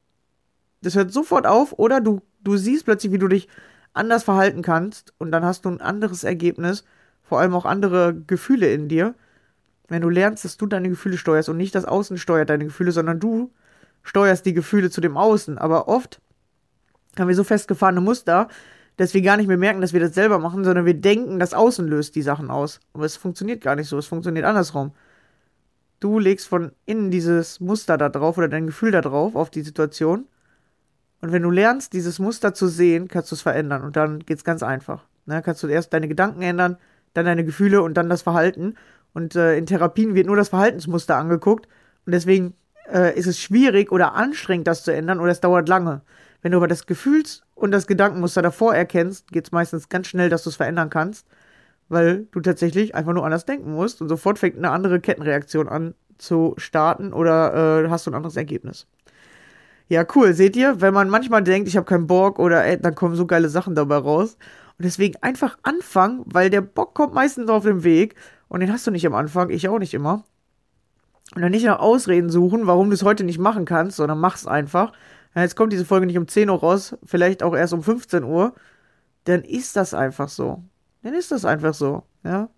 Das 0.81 0.95
hört 0.95 1.13
sofort 1.13 1.47
auf 1.47 1.75
oder 1.79 2.01
du, 2.01 2.23
du 2.41 2.57
siehst 2.57 2.87
plötzlich, 2.87 3.13
wie 3.13 3.19
du 3.19 3.29
dich 3.29 3.49
anders 3.93 4.25
verhalten 4.25 4.63
kannst 4.63 5.13
und 5.19 5.33
dann 5.33 5.45
hast 5.45 5.67
du 5.67 5.69
ein 5.69 5.83
anderes 5.83 6.25
Ergebnis, 6.25 6.85
vor 7.23 7.41
allem 7.41 7.55
auch 7.55 7.67
andere 7.67 8.15
Gefühle 8.15 8.73
in 8.73 8.89
dir. 8.89 9.15
Wenn 9.89 10.03
du 10.03 10.09
lernst, 10.09 10.45
dass 10.45 10.57
du 10.57 10.67
deine 10.67 10.89
Gefühle 10.89 11.17
steuerst 11.19 11.49
und 11.49 11.57
nicht 11.57 11.75
das 11.75 11.85
Außen 11.85 12.19
steuert 12.19 12.51
deine 12.51 12.65
Gefühle, 12.65 12.93
sondern 12.93 13.21
du 13.21 13.53
steuerst 14.03 14.47
die 14.47 14.55
Gefühle 14.55 14.91
zu 14.91 15.01
dem 15.01 15.17
Außen. 15.17 15.59
Aber 15.59 15.89
oft 15.89 16.21
haben 17.19 17.29
wir 17.29 17.35
so 17.35 17.45
festgefahrene 17.45 18.01
Muster, 18.01 18.49
dass 18.97 19.15
wir 19.15 19.23
gar 19.23 19.37
nicht 19.37 19.47
mehr 19.47 19.59
merken, 19.59 19.81
dass 19.81 19.93
wir 19.93 20.01
das 20.01 20.15
selber 20.15 20.39
machen, 20.39 20.65
sondern 20.65 20.87
wir 20.87 20.95
denken, 20.95 21.39
das 21.39 21.55
Außen 21.55 21.87
löst 21.87 22.15
die 22.15 22.23
Sachen 22.23 22.51
aus. 22.51 22.81
Aber 22.95 23.05
es 23.05 23.17
funktioniert 23.17 23.61
gar 23.63 23.77
nicht 23.77 23.89
so, 23.89 23.99
es 23.99 24.07
funktioniert 24.07 24.47
andersrum. 24.47 24.93
Du 26.01 26.19
legst 26.19 26.49
von 26.49 26.73
innen 26.85 27.11
dieses 27.11 27.61
Muster 27.61 27.99
da 27.99 28.09
drauf 28.09 28.39
oder 28.39 28.49
dein 28.49 28.67
Gefühl 28.67 28.91
da 28.91 29.01
drauf 29.01 29.35
auf 29.35 29.51
die 29.51 29.63
Situation. 29.63 30.27
Und 31.21 31.33
wenn 31.33 31.43
du 31.43 31.51
lernst, 31.51 31.93
dieses 31.93 32.19
Muster 32.19 32.55
zu 32.55 32.69
sehen, 32.69 33.09
kannst 33.09 33.31
du 33.31 33.35
es 33.35 33.43
verändern. 33.43 33.83
Und 33.83 33.97
dann 33.97 34.21
geht 34.21 34.39
es 34.39 34.45
ganz 34.45 34.63
einfach. 34.63 35.05
Ne? 35.25 35.43
Kannst 35.43 35.63
du 35.63 35.67
erst 35.67 35.93
deine 35.93 36.09
Gedanken 36.09 36.43
ändern, 36.43 36.77
dann 37.15 37.25
deine 37.25 37.45
Gefühle 37.45 37.83
und 37.83 37.95
dann 37.95 38.09
das 38.09 38.23
Verhalten. 38.23 38.75
Und 39.17 39.35
äh, 39.35 39.57
in 39.57 39.65
Therapien 39.65 40.15
wird 40.15 40.27
nur 40.27 40.37
das 40.37 40.51
Verhaltensmuster 40.51 41.17
angeguckt. 41.17 41.67
Und 42.05 42.13
deswegen 42.13 42.53
äh, 42.93 43.19
ist 43.19 43.27
es 43.27 43.41
schwierig 43.41 43.91
oder 43.91 44.13
anstrengend, 44.13 44.67
das 44.67 44.85
zu 44.85 44.93
ändern 44.93 45.21
oder 45.21 45.33
es 45.33 45.41
dauert 45.41 45.71
lange. 45.71 46.03
Wenn 46.43 46.53
du 46.53 46.59
aber 46.59 46.69
das 46.69 46.85
Gefühls- 46.85 47.43
und 47.55 47.71
das 47.71 47.87
Gedankenmuster 47.87 48.43
davor 48.43 48.75
erkennst, 48.75 49.33
geht 49.33 49.47
es 49.47 49.53
meistens 49.53 49.89
ganz 49.89 50.09
schnell, 50.09 50.29
dass 50.29 50.43
du 50.43 50.51
es 50.51 50.57
verändern 50.57 50.91
kannst, 50.91 51.27
weil 51.89 52.27
du 52.31 52.41
tatsächlich 52.41 52.95
einfach 52.95 53.15
nur 53.15 53.25
anders 53.25 53.47
denken 53.47 53.73
musst 53.73 54.03
und 54.03 54.11
sofort 54.11 54.39
fängt 54.39 54.59
eine 54.59 54.71
andere 54.71 55.01
Kettenreaktion 55.01 55.67
an 55.67 55.95
zu 56.19 56.53
starten 56.59 57.15
oder 57.15 57.85
äh, 57.85 57.89
hast 57.89 58.07
du 58.07 58.11
ein 58.11 58.17
anderes 58.17 58.37
Ergebnis. 58.37 58.87
Ja, 59.89 60.05
cool. 60.15 60.35
Seht 60.35 60.57
ihr, 60.57 60.83
wenn 60.83 60.93
man 60.93 61.09
manchmal 61.09 61.43
denkt, 61.43 61.69
ich 61.69 61.79
habe 61.79 61.87
keinen 61.87 62.07
Bock 62.07 62.39
oder 62.39 62.67
ey, 62.67 62.79
dann 62.79 62.95
kommen 62.95 63.15
so 63.15 63.25
geile 63.25 63.49
Sachen 63.49 63.75
dabei 63.75 63.97
raus. 63.97 64.37
Und 64.79 64.85
deswegen 64.85 65.17
einfach 65.23 65.57
anfangen, 65.63 66.23
weil 66.27 66.51
der 66.51 66.61
Bock 66.61 66.93
kommt 66.93 67.15
meistens 67.15 67.49
auf 67.49 67.63
dem 67.63 67.83
Weg 67.83 68.15
und 68.49 68.61
den 68.61 68.73
hast 68.73 68.87
du 68.87 68.91
nicht 68.91 69.07
am 69.07 69.15
Anfang, 69.15 69.51
ich 69.51 69.69
auch 69.69 69.79
nicht 69.79 69.95
immer. 69.95 70.25
Und 71.35 71.43
dann 71.43 71.51
nicht 71.51 71.67
nach 71.67 71.81
Ausreden 71.81 72.31
suchen, 72.31 72.67
warum 72.67 72.89
du 72.89 72.95
es 72.95 73.03
heute 73.03 73.25
nicht 73.25 73.39
machen 73.39 73.65
kannst, 73.65 73.97
sondern 73.97 74.19
mach's 74.19 74.47
einfach 74.47 74.93
ja, 75.37 75.43
jetzt 75.43 75.55
kommt 75.55 75.73
diese 75.73 75.85
Folge 75.85 76.07
nicht 76.07 76.17
um 76.17 76.27
10 76.27 76.49
Uhr 76.49 76.59
raus, 76.59 76.97
vielleicht 77.05 77.43
auch 77.43 77.55
erst 77.55 77.75
um 77.75 77.83
15 77.83 78.25
Uhr, 78.25 78.55
dann 79.25 79.43
ist 79.43 79.77
das 79.77 79.93
einfach 79.93 80.31
so. 80.31 80.65
Dann 81.03 81.13
ist 81.13 81.31
das 81.31 81.45
einfach 81.45 81.75
so, 81.75 82.05
ja. 82.25 82.49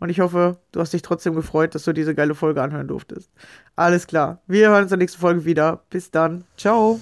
Und 0.00 0.08
ich 0.08 0.20
hoffe, 0.20 0.58
du 0.72 0.80
hast 0.80 0.92
dich 0.92 1.02
trotzdem 1.02 1.34
gefreut, 1.34 1.74
dass 1.74 1.84
du 1.84 1.92
diese 1.92 2.14
geile 2.14 2.34
Folge 2.34 2.62
anhören 2.62 2.88
durftest. 2.88 3.30
Alles 3.76 4.06
klar. 4.06 4.40
Wir 4.46 4.70
hören 4.70 4.84
uns 4.84 4.92
in 4.92 4.98
der 4.98 5.04
nächsten 5.04 5.20
Folge 5.20 5.44
wieder. 5.44 5.84
Bis 5.90 6.10
dann. 6.10 6.44
Ciao. 6.56 6.98